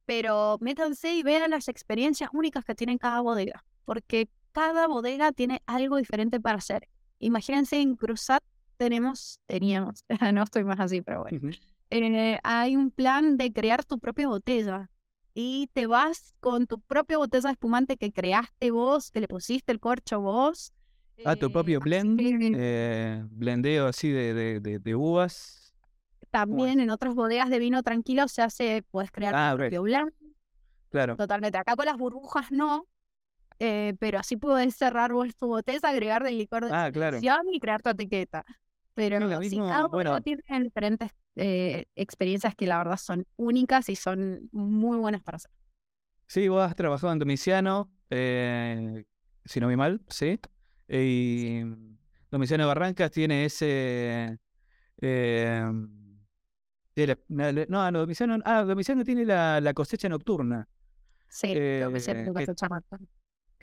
Pero 0.05 0.57
métanse 0.59 1.13
y 1.15 1.23
vean 1.23 1.51
las 1.51 1.67
experiencias 1.67 2.29
únicas 2.33 2.65
que 2.65 2.75
tienen 2.75 2.97
cada 2.97 3.21
bodega. 3.21 3.63
Porque 3.85 4.29
cada 4.51 4.87
bodega 4.87 5.31
tiene 5.31 5.61
algo 5.65 5.97
diferente 5.97 6.39
para 6.39 6.57
hacer. 6.57 6.87
Imagínense, 7.19 7.79
en 7.79 7.95
Cruzat 7.95 8.43
tenemos, 8.77 9.39
teníamos, 9.45 10.03
no 10.33 10.43
estoy 10.43 10.63
más 10.63 10.79
así, 10.79 11.01
pero 11.01 11.23
bueno. 11.23 11.51
Eh, 11.89 12.39
hay 12.43 12.75
un 12.75 12.91
plan 12.91 13.37
de 13.37 13.53
crear 13.53 13.85
tu 13.85 13.99
propia 13.99 14.27
botella 14.27 14.89
y 15.33 15.69
te 15.73 15.85
vas 15.87 16.33
con 16.39 16.67
tu 16.67 16.79
propia 16.79 17.17
botella 17.17 17.49
de 17.49 17.53
espumante 17.53 17.97
que 17.97 18.11
creaste 18.11 18.71
vos, 18.71 19.11
que 19.11 19.21
le 19.21 19.27
pusiste 19.27 19.71
el 19.71 19.79
corcho 19.79 20.21
vos. 20.21 20.73
Ah, 21.25 21.35
tu 21.35 21.51
propio 21.51 21.77
eh, 21.77 21.81
blend, 21.81 22.19
eh, 22.21 23.23
blendeo 23.29 23.87
así 23.87 24.09
de, 24.09 24.59
de, 24.59 24.79
de, 24.79 24.95
uvas. 24.95 25.62
También 26.33 26.79
en 26.79 26.89
otras 26.89 27.13
bodegas 27.13 27.51
de 27.51 27.59
vino 27.59 27.83
tranquilo 27.83 28.27
se 28.27 28.41
hace, 28.41 28.83
puedes 28.89 29.11
crear 29.11 29.35
ah, 29.35 29.51
tu 29.51 29.57
propio 29.57 29.83
blend. 29.83 30.11
Claro. 30.89 31.15
Totalmente. 31.15 31.59
Acá 31.59 31.75
con 31.75 31.85
las 31.85 31.95
burbujas 31.95 32.51
no, 32.51 32.87
eh, 33.59 33.93
pero 33.99 34.17
así 34.17 34.35
puedes 34.35 34.75
cerrar 34.75 35.13
vos 35.13 35.35
tu 35.35 35.45
botella, 35.45 35.79
agregar 35.83 36.23
del 36.23 36.39
licor 36.39 36.65
de 36.65 36.71
ah, 36.73 36.91
claro. 36.91 37.19
y 37.51 37.59
crear 37.59 37.83
tu 37.83 37.89
etiqueta. 37.89 38.43
Pero 38.95 39.19
mismo, 39.39 39.67
cada 39.67 39.85
uno 39.85 40.21
tiene 40.21 40.63
diferentes 40.63 41.11
eh, 41.35 41.85
experiencias 41.95 42.55
que 42.55 42.65
la 42.65 42.79
verdad 42.79 42.97
son 42.97 43.27
únicas 43.35 43.89
y 43.89 43.95
son 43.95 44.49
muy 44.51 44.97
buenas 44.97 45.21
para 45.21 45.35
hacer. 45.35 45.51
Sí, 46.25 46.47
vos 46.47 46.63
has 46.63 46.75
trabajado 46.75 47.13
en 47.13 47.19
Domiciano, 47.19 47.91
eh, 48.09 49.03
si 49.45 49.59
no 49.59 49.67
vi 49.67 49.75
mal, 49.75 50.01
sí. 50.07 50.39
Y 50.87 51.61
Domiciano 52.31 52.65
Barrancas 52.65 53.11
tiene 53.11 53.45
ese... 53.45 54.39
Eh, 56.95 57.15
no, 57.69 57.91
Domiciano, 57.91 58.37
ah, 58.45 58.63
Domiciano 58.63 59.03
tiene 59.03 59.25
la, 59.25 59.59
la 59.59 59.73
cosecha 59.73 60.09
nocturna. 60.09 60.67
Sí, 61.27 61.53
sé, 61.53 62.25
cosecha 62.33 62.67
nocturna 62.67 63.07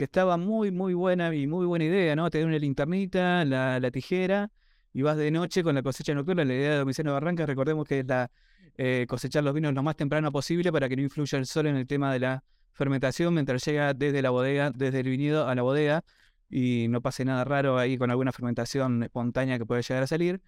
que 0.00 0.04
estaba 0.04 0.38
muy, 0.38 0.70
muy 0.70 0.94
buena 0.94 1.34
y 1.34 1.46
muy 1.46 1.66
buena 1.66 1.84
idea, 1.84 2.16
¿no? 2.16 2.30
Tener 2.30 2.46
una 2.46 2.58
linternita, 2.58 3.44
la, 3.44 3.78
la 3.78 3.90
tijera, 3.90 4.50
y 4.94 5.02
vas 5.02 5.18
de 5.18 5.30
noche 5.30 5.62
con 5.62 5.74
la 5.74 5.82
cosecha 5.82 6.14
nocturna. 6.14 6.42
La 6.42 6.54
idea 6.54 6.70
de 6.70 6.76
Domiciano 6.78 7.12
Barranca, 7.12 7.44
recordemos 7.44 7.86
que 7.86 7.98
es 7.98 8.06
la, 8.06 8.30
eh, 8.78 9.04
cosechar 9.06 9.44
los 9.44 9.52
vinos 9.52 9.74
lo 9.74 9.82
más 9.82 9.96
temprano 9.96 10.32
posible 10.32 10.72
para 10.72 10.88
que 10.88 10.96
no 10.96 11.02
influya 11.02 11.36
el 11.36 11.44
sol 11.44 11.66
en 11.66 11.76
el 11.76 11.86
tema 11.86 12.14
de 12.14 12.20
la 12.20 12.42
fermentación 12.72 13.34
mientras 13.34 13.62
llega 13.62 13.92
desde 13.92 14.22
la 14.22 14.30
bodega, 14.30 14.70
desde 14.74 15.00
el 15.00 15.08
viñedo 15.10 15.46
a 15.46 15.54
la 15.54 15.60
bodega, 15.60 16.02
y 16.48 16.86
no 16.88 17.02
pase 17.02 17.26
nada 17.26 17.44
raro 17.44 17.76
ahí 17.76 17.98
con 17.98 18.10
alguna 18.10 18.32
fermentación 18.32 19.02
espontánea 19.02 19.58
que 19.58 19.66
puede 19.66 19.82
llegar 19.82 20.04
a 20.04 20.06
salir. 20.06 20.40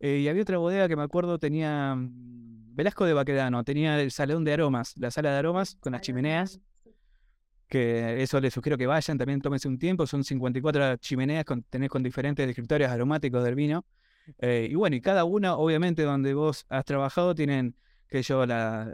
Eh, 0.00 0.18
y 0.18 0.28
había 0.28 0.42
otra 0.42 0.58
bodega 0.58 0.88
que 0.88 0.96
me 0.96 1.02
acuerdo 1.02 1.38
tenía 1.38 1.94
mm, 1.94 2.74
Velasco 2.74 3.04
de 3.04 3.12
Baquedano, 3.12 3.62
tenía 3.64 4.00
el 4.00 4.10
salón 4.10 4.44
de 4.44 4.54
aromas, 4.54 4.94
la 4.96 5.10
sala 5.10 5.30
de 5.30 5.38
aromas 5.38 5.76
con 5.80 5.92
las 5.92 6.00
chimeneas 6.00 6.60
que 7.70 8.22
eso 8.22 8.40
les 8.40 8.52
sugiero 8.52 8.76
que 8.76 8.86
vayan, 8.86 9.16
también 9.16 9.40
tómense 9.40 9.68
un 9.68 9.78
tiempo, 9.78 10.06
son 10.06 10.24
54 10.24 10.96
chimeneas, 10.96 11.44
con, 11.44 11.62
tenés 11.62 11.88
con 11.88 12.02
diferentes 12.02 12.46
descriptores 12.46 12.88
aromáticos 12.88 13.42
del 13.44 13.54
vino. 13.54 13.86
Eh, 14.38 14.68
y 14.70 14.74
bueno, 14.74 14.96
y 14.96 15.00
cada 15.00 15.24
una, 15.24 15.54
obviamente, 15.54 16.02
donde 16.02 16.34
vos 16.34 16.66
has 16.68 16.84
trabajado, 16.84 17.34
tienen 17.34 17.76
que 18.08 18.22
yo 18.22 18.44
la 18.44 18.92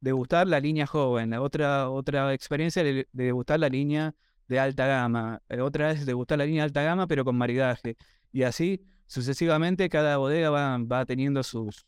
degustar 0.00 0.46
la 0.46 0.60
línea 0.60 0.86
joven, 0.86 1.30
la 1.30 1.42
otra, 1.42 1.90
otra 1.90 2.32
experiencia 2.32 2.84
de, 2.84 3.08
degustar 3.12 3.58
la 3.58 3.68
línea 3.68 4.14
de 4.48 4.58
alta 4.58 4.86
gama, 4.86 5.42
eh, 5.48 5.60
otra 5.60 5.90
es 5.92 6.06
degustar 6.06 6.38
la 6.38 6.46
línea 6.46 6.62
de 6.62 6.66
alta 6.66 6.82
gama, 6.82 7.06
pero 7.06 7.24
con 7.24 7.36
maridaje. 7.36 7.96
Y 8.32 8.42
así 8.42 8.84
sucesivamente 9.10 9.88
cada 9.88 10.18
bodega 10.18 10.50
va, 10.50 11.04
teniendo 11.04 11.42
sus, 11.42 11.84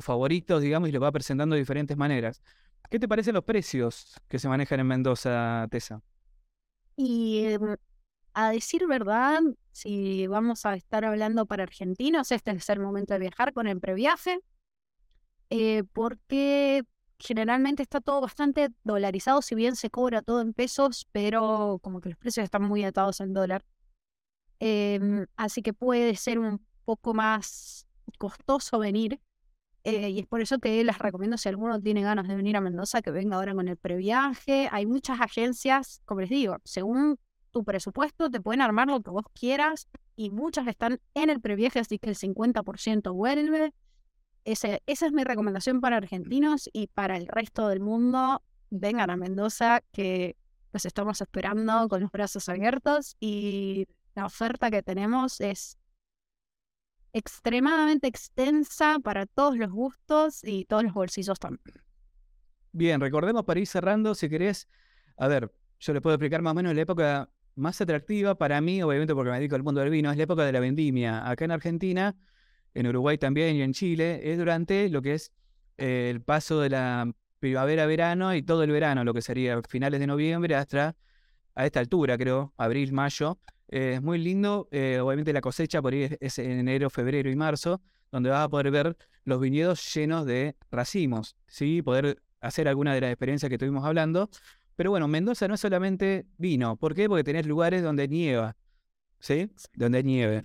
favoritos, 0.00 0.60
digamos, 0.60 0.88
y 0.88 0.92
lo 0.92 1.00
va 1.00 1.12
presentando 1.12 1.54
de 1.54 1.60
diferentes 1.60 1.96
maneras. 1.96 2.42
¿Qué 2.90 2.98
te 2.98 3.06
parecen 3.06 3.34
los 3.34 3.44
precios 3.44 4.20
que 4.26 4.40
se 4.40 4.48
manejan 4.48 4.80
en 4.80 4.88
Mendoza, 4.88 5.68
Tessa? 5.70 6.02
Y 6.96 7.44
em, 7.44 7.76
a 8.34 8.50
decir 8.50 8.88
verdad, 8.88 9.40
si 9.70 10.26
vamos 10.26 10.66
a 10.66 10.74
estar 10.74 11.04
hablando 11.04 11.46
para 11.46 11.62
argentinos, 11.62 12.32
este 12.32 12.50
es 12.50 12.68
el 12.70 12.80
momento 12.80 13.14
de 13.14 13.20
viajar 13.20 13.52
con 13.52 13.68
el 13.68 13.78
previaje, 13.78 14.40
eh, 15.48 15.84
porque 15.92 16.82
generalmente 17.20 17.84
está 17.84 18.00
todo 18.00 18.20
bastante 18.20 18.70
dolarizado, 18.82 19.42
si 19.42 19.54
bien 19.54 19.76
se 19.76 19.90
cobra 19.90 20.22
todo 20.22 20.40
en 20.40 20.54
pesos, 20.54 21.06
pero 21.12 21.78
como 21.82 22.00
que 22.00 22.08
los 22.08 22.18
precios 22.18 22.42
están 22.42 22.64
muy 22.64 22.82
atados 22.82 23.20
al 23.20 23.32
dólar. 23.32 23.64
Em, 24.64 25.26
así 25.36 25.60
que 25.60 25.72
puede 25.72 26.14
ser 26.14 26.38
un 26.38 26.64
poco 26.84 27.14
más 27.14 27.88
costoso 28.16 28.78
venir. 28.78 29.20
Eh, 29.82 30.10
y 30.10 30.20
es 30.20 30.26
por 30.28 30.40
eso 30.40 30.60
que 30.60 30.84
les 30.84 30.98
recomiendo, 30.98 31.36
si 31.36 31.48
alguno 31.48 31.80
tiene 31.80 32.02
ganas 32.02 32.28
de 32.28 32.36
venir 32.36 32.56
a 32.56 32.60
Mendoza, 32.60 33.02
que 33.02 33.10
venga 33.10 33.34
ahora 33.38 33.54
con 33.56 33.66
el 33.66 33.76
previaje. 33.76 34.68
Hay 34.70 34.86
muchas 34.86 35.20
agencias, 35.20 36.00
como 36.04 36.20
les 36.20 36.30
digo, 36.30 36.58
según 36.62 37.18
tu 37.50 37.64
presupuesto, 37.64 38.30
te 38.30 38.40
pueden 38.40 38.60
armar 38.60 38.86
lo 38.86 39.02
que 39.02 39.10
vos 39.10 39.24
quieras 39.34 39.88
y 40.14 40.30
muchas 40.30 40.68
están 40.68 41.00
en 41.14 41.28
el 41.28 41.40
previaje, 41.40 41.80
así 41.80 41.98
que 41.98 42.10
el 42.10 42.16
50% 42.16 43.12
vuelve. 43.12 43.74
Ese, 44.44 44.80
esa 44.86 45.06
es 45.06 45.12
mi 45.12 45.24
recomendación 45.24 45.80
para 45.80 45.96
argentinos 45.96 46.70
y 46.72 46.86
para 46.86 47.16
el 47.16 47.26
resto 47.26 47.66
del 47.66 47.80
mundo. 47.80 48.40
Vengan 48.70 49.10
a 49.10 49.16
Mendoza, 49.16 49.82
que 49.90 50.36
los 50.72 50.86
estamos 50.86 51.20
esperando 51.20 51.88
con 51.88 52.00
los 52.00 52.12
brazos 52.12 52.48
abiertos 52.48 53.16
y 53.18 53.88
la 54.14 54.26
oferta 54.26 54.70
que 54.70 54.82
tenemos 54.82 55.40
es 55.40 55.78
extremadamente 57.12 58.06
extensa 58.06 58.98
para 59.02 59.26
todos 59.26 59.56
los 59.56 59.70
gustos 59.70 60.42
y 60.44 60.64
todos 60.64 60.82
los 60.82 60.94
bolsillos 60.94 61.38
también. 61.38 61.82
Bien, 62.72 63.00
recordemos 63.00 63.44
para 63.44 63.60
ir 63.60 63.66
cerrando, 63.66 64.14
si 64.14 64.28
querés, 64.28 64.68
a 65.18 65.28
ver, 65.28 65.52
yo 65.78 65.92
le 65.92 66.00
puedo 66.00 66.14
explicar 66.14 66.40
más 66.40 66.52
o 66.52 66.54
menos 66.54 66.74
la 66.74 66.80
época 66.80 67.30
más 67.54 67.80
atractiva 67.80 68.34
para 68.34 68.60
mí, 68.62 68.82
obviamente 68.82 69.14
porque 69.14 69.30
me 69.30 69.36
dedico 69.36 69.56
al 69.56 69.62
mundo 69.62 69.82
del 69.82 69.90
vino, 69.90 70.10
es 70.10 70.16
la 70.16 70.22
época 70.22 70.44
de 70.44 70.52
la 70.52 70.60
vendimia. 70.60 71.28
Acá 71.28 71.44
en 71.44 71.50
Argentina, 71.50 72.16
en 72.72 72.86
Uruguay 72.86 73.18
también 73.18 73.56
y 73.56 73.62
en 73.62 73.74
Chile, 73.74 74.32
es 74.32 74.38
durante 74.38 74.88
lo 74.88 75.02
que 75.02 75.14
es 75.14 75.32
eh, 75.76 76.08
el 76.10 76.22
paso 76.22 76.60
de 76.60 76.70
la 76.70 77.12
primavera-verano 77.40 78.34
y 78.34 78.42
todo 78.42 78.62
el 78.62 78.70
verano, 78.70 79.04
lo 79.04 79.12
que 79.12 79.20
sería 79.20 79.60
finales 79.68 80.00
de 80.00 80.06
noviembre 80.06 80.54
hasta 80.54 80.96
a 81.54 81.66
esta 81.66 81.80
altura, 81.80 82.16
creo, 82.16 82.54
abril, 82.56 82.92
mayo, 82.92 83.38
eh, 83.72 83.94
es 83.94 84.02
muy 84.02 84.18
lindo, 84.18 84.68
eh, 84.70 85.00
obviamente 85.00 85.32
la 85.32 85.40
cosecha 85.40 85.80
por 85.80 85.94
ahí 85.94 86.06
es, 86.20 86.38
en 86.38 86.50
enero, 86.50 86.90
febrero 86.90 87.30
y 87.30 87.36
marzo, 87.36 87.80
donde 88.10 88.28
vas 88.28 88.44
a 88.44 88.48
poder 88.50 88.70
ver 88.70 88.96
los 89.24 89.40
viñedos 89.40 89.94
llenos 89.94 90.26
de 90.26 90.56
racimos, 90.70 91.36
¿sí? 91.46 91.80
Poder 91.80 92.22
hacer 92.42 92.68
alguna 92.68 92.92
de 92.94 93.00
las 93.00 93.10
experiencias 93.10 93.48
que 93.48 93.54
estuvimos 93.54 93.86
hablando. 93.86 94.28
Pero 94.76 94.90
bueno, 94.90 95.08
Mendoza 95.08 95.48
no 95.48 95.54
es 95.54 95.60
solamente 95.60 96.26
vino. 96.36 96.76
¿Por 96.76 96.94
qué? 96.94 97.08
Porque 97.08 97.24
tenés 97.24 97.46
lugares 97.46 97.82
donde 97.82 98.08
nieva, 98.08 98.56
¿sí? 99.20 99.50
Donde 99.74 100.02
nieve. 100.02 100.44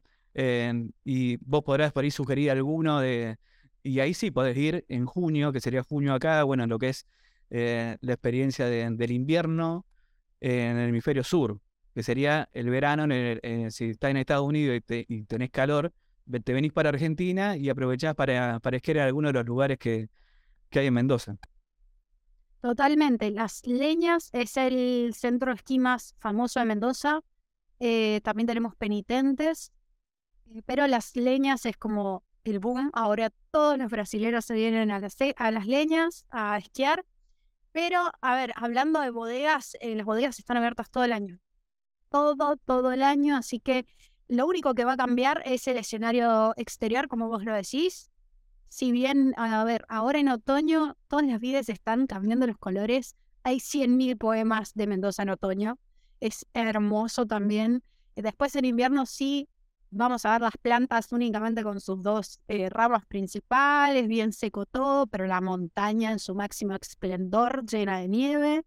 y 1.03 1.35
vos 1.41 1.63
podrás 1.65 1.91
por 1.91 2.05
ahí 2.05 2.11
sugerir 2.11 2.51
alguno 2.51 3.01
de... 3.01 3.37
Y 3.83 3.99
ahí 3.99 4.13
sí 4.13 4.31
podés 4.31 4.55
ir 4.55 4.85
en 4.87 5.05
junio, 5.05 5.51
que 5.51 5.59
sería 5.59 5.83
junio 5.83 6.13
acá, 6.13 6.43
bueno, 6.43 6.63
en 6.63 6.69
lo 6.69 6.79
que 6.79 6.89
es 6.89 7.05
eh, 7.49 7.97
la 7.99 8.13
experiencia 8.13 8.67
del 8.67 9.11
invierno 9.11 9.85
en 10.39 10.77
el 10.77 10.89
hemisferio 10.89 11.23
sur 11.25 11.59
que 11.97 12.03
sería 12.03 12.47
el 12.53 12.69
verano, 12.69 13.11
en 13.11 13.71
si 13.71 13.85
estás 13.85 14.11
en 14.11 14.17
Estados 14.17 14.45
Unidos 14.45 14.79
y, 14.87 15.23
tenés 15.23 15.49
calor, 15.49 15.91
te 16.43 16.53
venís 16.53 16.71
para 16.71 16.89
Argentina 16.89 17.57
y 17.57 17.69
aprovechás 17.69 18.13
para, 18.13 18.61
esquiar 18.71 18.99
a 18.99 19.05
algunos 19.05 19.29
de 19.29 19.39
los 19.39 19.47
lugares 19.47 19.79
que, 19.79 20.07
hay 20.73 20.85
en 20.85 20.93
Mendoza. 20.93 21.37
Totalmente. 22.61 23.31
Las 23.31 23.65
Leñas 23.65 24.29
es 24.31 24.57
el 24.57 25.15
centro 25.15 25.51
de 25.51 25.55
esquí 25.55 25.79
más 25.79 26.13
famoso 26.19 26.59
de 26.59 26.67
Mendoza. 26.67 27.21
Eh, 27.79 28.21
también 28.23 28.45
tenemos 28.45 28.75
penitentes, 28.75 29.71
eh, 30.53 30.61
pero 30.67 30.85
Las 30.85 31.15
Leñas 31.15 31.65
es 31.65 31.77
como 31.77 32.23
el 32.43 32.59
boom. 32.59 32.91
Ahora 32.93 33.31
todos 33.49 33.75
los 33.79 33.89
brasileños 33.89 34.45
se 34.45 34.53
vienen 34.53 34.91
a 34.91 34.99
las, 34.99 35.17
a 35.35 35.49
las 35.49 35.65
leñas 35.65 36.27
a 36.29 36.59
esquiar. 36.59 37.07
Pero, 37.71 38.11
a 38.21 38.35
ver, 38.35 38.53
hablando 38.55 39.01
de 39.01 39.09
bodegas, 39.09 39.75
eh, 39.81 39.95
las 39.95 40.05
bodegas 40.05 40.37
están 40.37 40.57
abiertas 40.57 40.91
todo 40.91 41.03
el 41.03 41.11
año. 41.11 41.39
Todo, 42.09 42.57
todo 42.57 42.91
el 42.91 43.03
año. 43.03 43.35
Así 43.35 43.59
que 43.59 43.85
lo 44.27 44.45
único 44.45 44.73
que 44.73 44.85
va 44.85 44.93
a 44.93 44.97
cambiar 44.97 45.41
es 45.45 45.67
el 45.67 45.77
escenario 45.77 46.53
exterior, 46.57 47.07
como 47.07 47.27
vos 47.27 47.43
lo 47.43 47.53
decís. 47.53 48.09
Si 48.69 48.91
bien, 48.91 49.33
a 49.37 49.63
ver, 49.63 49.85
ahora 49.87 50.19
en 50.19 50.29
otoño 50.29 50.97
todas 51.07 51.25
las 51.25 51.39
vides 51.39 51.69
están 51.69 52.07
cambiando 52.07 52.47
los 52.47 52.57
colores. 52.57 53.15
Hay 53.43 53.59
100.000 53.59 54.17
poemas 54.17 54.73
de 54.73 54.87
Mendoza 54.87 55.23
en 55.23 55.29
otoño. 55.29 55.79
Es 56.19 56.45
hermoso 56.53 57.25
también. 57.25 57.83
Después 58.15 58.55
en 58.55 58.65
invierno 58.65 59.05
sí 59.05 59.47
vamos 59.89 60.25
a 60.25 60.31
ver 60.33 60.41
las 60.41 60.57
plantas 60.57 61.11
únicamente 61.11 61.63
con 61.63 61.79
sus 61.79 62.01
dos 62.01 62.39
eh, 62.47 62.69
ramas 62.69 63.05
principales, 63.05 64.07
bien 64.07 64.33
seco 64.33 64.65
todo, 64.65 65.07
pero 65.07 65.27
la 65.27 65.41
montaña 65.41 66.11
en 66.11 66.19
su 66.19 66.35
máximo 66.35 66.75
esplendor, 66.75 67.65
llena 67.65 67.99
de 67.99 68.07
nieve. 68.07 68.65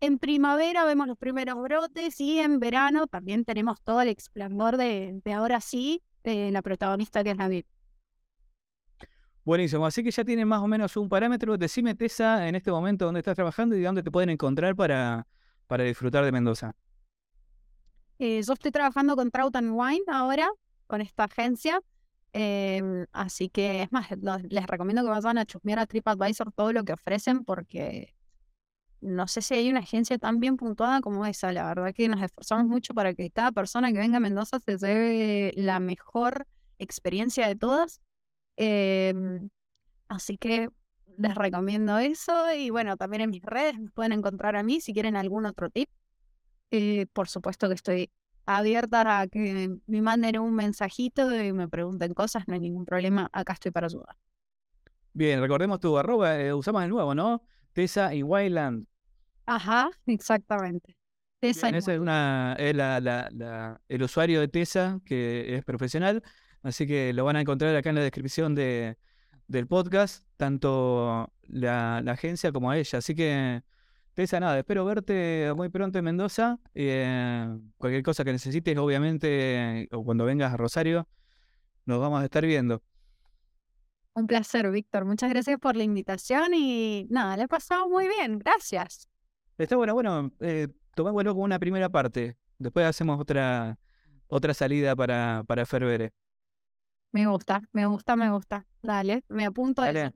En 0.00 0.18
primavera 0.18 0.84
vemos 0.84 1.06
los 1.06 1.16
primeros 1.16 1.60
brotes 1.62 2.20
y 2.20 2.38
en 2.38 2.60
verano 2.60 3.06
también 3.06 3.44
tenemos 3.44 3.80
todo 3.80 4.02
el 4.02 4.08
esplendor 4.08 4.76
de, 4.76 5.22
ahora 5.34 5.60
sí, 5.60 6.02
de 6.22 6.50
la 6.50 6.60
protagonista 6.60 7.24
que 7.24 7.30
es 7.30 7.36
la 7.36 7.50
Buenísimo, 9.44 9.86
así 9.86 10.02
que 10.02 10.10
ya 10.10 10.24
tienen 10.24 10.48
más 10.48 10.60
o 10.60 10.66
menos 10.66 10.96
un 10.96 11.08
parámetro. 11.08 11.56
Decime, 11.56 11.94
Tessa, 11.94 12.48
en 12.48 12.56
este 12.56 12.70
momento 12.72 13.04
dónde 13.04 13.20
estás 13.20 13.36
trabajando 13.36 13.76
y 13.76 13.82
dónde 13.82 14.02
te 14.02 14.10
pueden 14.10 14.28
encontrar 14.28 14.74
para, 14.74 15.26
para 15.68 15.84
disfrutar 15.84 16.24
de 16.24 16.32
Mendoza. 16.32 16.74
Eh, 18.18 18.42
yo 18.42 18.52
estoy 18.54 18.72
trabajando 18.72 19.14
con 19.14 19.30
Trout 19.30 19.54
and 19.54 19.70
Wine 19.72 20.04
ahora, 20.08 20.48
con 20.88 21.00
esta 21.00 21.24
agencia. 21.24 21.80
Em, 22.32 23.06
así 23.12 23.48
que 23.48 23.82
es 23.82 23.92
más, 23.92 24.08
les 24.50 24.66
recomiendo 24.66 25.02
que 25.02 25.10
vayan 25.10 25.38
a 25.38 25.46
chusmear 25.46 25.78
a 25.78 25.86
TripAdvisor 25.86 26.52
todo 26.52 26.72
lo 26.72 26.84
que 26.84 26.92
ofrecen 26.92 27.44
porque 27.44 28.15
no 29.00 29.28
sé 29.28 29.42
si 29.42 29.54
hay 29.54 29.70
una 29.70 29.80
agencia 29.80 30.18
tan 30.18 30.40
bien 30.40 30.56
puntuada 30.56 31.00
como 31.00 31.26
esa. 31.26 31.52
La 31.52 31.66
verdad 31.66 31.92
que 31.94 32.08
nos 32.08 32.22
esforzamos 32.22 32.66
mucho 32.66 32.94
para 32.94 33.14
que 33.14 33.30
cada 33.30 33.52
persona 33.52 33.92
que 33.92 33.98
venga 33.98 34.16
a 34.16 34.20
Mendoza 34.20 34.58
se 34.60 34.78
lleve 34.78 35.52
la 35.56 35.80
mejor 35.80 36.46
experiencia 36.78 37.46
de 37.48 37.56
todas. 37.56 38.00
Em, 38.56 39.50
así 40.08 40.38
que 40.38 40.70
les 41.18 41.34
recomiendo 41.34 41.98
eso 41.98 42.52
y 42.54 42.70
bueno, 42.70 42.96
también 42.96 43.22
en 43.22 43.30
mis 43.30 43.42
redes 43.42 43.78
me 43.78 43.90
pueden 43.90 44.12
encontrar 44.12 44.56
a 44.56 44.62
mí 44.62 44.80
si 44.80 44.92
quieren 44.92 45.16
algún 45.16 45.46
otro 45.46 45.70
tip. 45.70 45.88
Eh, 46.70 47.06
por 47.12 47.28
supuesto 47.28 47.68
que 47.68 47.74
estoy 47.74 48.10
abierta 48.44 49.20
a 49.20 49.26
que 49.26 49.76
me 49.86 50.02
manden 50.02 50.38
un 50.38 50.54
mensajito 50.54 51.34
y 51.34 51.52
me 51.52 51.68
pregunten 51.68 52.14
cosas, 52.14 52.44
no 52.46 52.54
hay 52.54 52.60
ningún 52.60 52.84
problema, 52.84 53.28
acá 53.32 53.54
estoy 53.54 53.72
para 53.72 53.86
ayudar. 53.86 54.16
Bien, 55.12 55.40
recordemos 55.40 55.80
tu 55.80 55.96
arroba, 55.96 56.38
eh, 56.38 56.52
usamos 56.52 56.82
el 56.84 56.90
nuevo, 56.90 57.14
¿no? 57.14 57.42
Tessa 57.76 58.14
y 58.14 58.22
Wildland. 58.22 58.86
Ajá, 59.44 59.90
exactamente. 60.06 60.96
Tessa 61.40 61.68
ese 61.68 61.92
es, 61.96 62.00
una, 62.00 62.56
es 62.58 62.74
la, 62.74 63.00
la, 63.00 63.82
el 63.86 64.02
usuario 64.02 64.40
de 64.40 64.48
Tessa, 64.48 64.98
que 65.04 65.54
es 65.54 65.62
profesional, 65.62 66.22
así 66.62 66.86
que 66.86 67.12
lo 67.12 67.26
van 67.26 67.36
a 67.36 67.42
encontrar 67.42 67.76
acá 67.76 67.90
en 67.90 67.96
la 67.96 68.00
descripción 68.00 68.54
de, 68.54 68.96
del 69.46 69.66
podcast, 69.66 70.24
tanto 70.38 71.30
la, 71.42 72.00
la 72.02 72.12
agencia 72.12 72.50
como 72.50 72.70
a 72.70 72.78
ella. 72.78 73.00
Así 73.00 73.14
que 73.14 73.62
Tessa, 74.14 74.40
nada, 74.40 74.58
espero 74.58 74.86
verte 74.86 75.52
muy 75.54 75.68
pronto 75.68 75.98
en 75.98 76.06
Mendoza. 76.06 76.58
Eh, 76.72 77.46
cualquier 77.76 78.02
cosa 78.02 78.24
que 78.24 78.32
necesites, 78.32 78.74
obviamente, 78.78 79.86
o 79.92 80.02
cuando 80.02 80.24
vengas 80.24 80.50
a 80.50 80.56
Rosario, 80.56 81.06
nos 81.84 82.00
vamos 82.00 82.22
a 82.22 82.24
estar 82.24 82.46
viendo. 82.46 82.82
Un 84.16 84.26
placer, 84.26 84.70
Víctor. 84.70 85.04
Muchas 85.04 85.28
gracias 85.28 85.60
por 85.60 85.76
la 85.76 85.84
invitación 85.84 86.54
y 86.54 87.06
nada, 87.10 87.36
le 87.36 87.42
he 87.42 87.48
pasado 87.48 87.86
muy 87.90 88.08
bien. 88.08 88.38
Gracias. 88.38 89.10
Está 89.58 89.76
bueno, 89.76 89.92
bueno, 89.92 90.32
eh, 90.40 90.68
tomémoslo 90.94 91.34
como 91.34 91.44
una 91.44 91.58
primera 91.58 91.90
parte. 91.90 92.38
Después 92.58 92.86
hacemos 92.86 93.20
otra, 93.20 93.78
otra 94.26 94.54
salida 94.54 94.96
para, 94.96 95.44
para 95.46 95.66
Ferbere. 95.66 96.14
Me 97.12 97.26
gusta, 97.26 97.60
me 97.72 97.84
gusta, 97.84 98.16
me 98.16 98.30
gusta. 98.30 98.66
Dale, 98.80 99.22
me 99.28 99.44
apunto 99.44 99.82
a 99.82 99.92
Dale. 99.92 100.14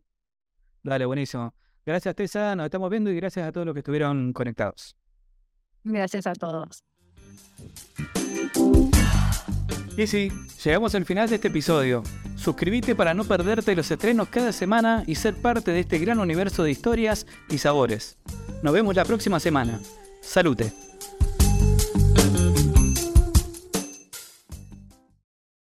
Dale, 0.82 1.04
buenísimo. 1.04 1.54
Gracias, 1.84 2.14
Tessa. 2.14 2.56
Nos 2.56 2.64
estamos 2.64 2.88
viendo 2.88 3.10
y 3.10 3.16
gracias 3.16 3.46
a 3.46 3.52
todos 3.52 3.66
los 3.66 3.74
que 3.74 3.80
estuvieron 3.80 4.32
conectados. 4.32 4.96
Gracias 5.84 6.26
a 6.26 6.32
todos. 6.32 6.84
Y 9.94 10.06
sí, 10.06 10.32
llegamos 10.64 10.94
al 10.94 11.04
final 11.04 11.28
de 11.28 11.34
este 11.34 11.48
episodio. 11.48 12.02
Suscríbete 12.40 12.94
para 12.94 13.12
no 13.12 13.24
perderte 13.24 13.76
los 13.76 13.90
estrenos 13.90 14.28
cada 14.28 14.52
semana 14.52 15.04
y 15.06 15.16
ser 15.16 15.34
parte 15.34 15.72
de 15.72 15.80
este 15.80 15.98
gran 15.98 16.18
universo 16.20 16.62
de 16.62 16.70
historias 16.70 17.26
y 17.50 17.58
sabores. 17.58 18.16
Nos 18.62 18.72
vemos 18.72 18.96
la 18.96 19.04
próxima 19.04 19.38
semana. 19.38 19.78
Salute. 20.22 20.89